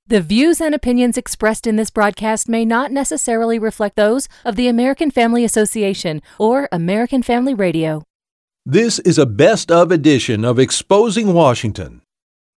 The 0.10 0.21
views 0.21 0.62
and 0.62 0.73
opinions 0.73 1.17
expressed 1.17 1.67
in 1.67 1.75
this 1.75 1.89
broadcast 1.89 2.47
may 2.47 2.63
not 2.63 2.93
necessarily 2.93 3.60
reflect 3.60 3.97
those 3.97 4.30
of 4.45 4.56
the 4.56 4.69
American 4.69 5.12
Family 5.12 5.43
Association 5.43 6.21
or 6.39 6.69
American 6.71 7.21
Family 7.21 7.53
Radio. 7.53 8.03
This 8.65 8.99
is 8.99 9.17
a 9.17 9.25
best 9.25 9.69
of 9.69 9.91
edition 9.91 10.45
of 10.45 10.60
Exposing 10.60 11.34
Washington. 11.34 12.01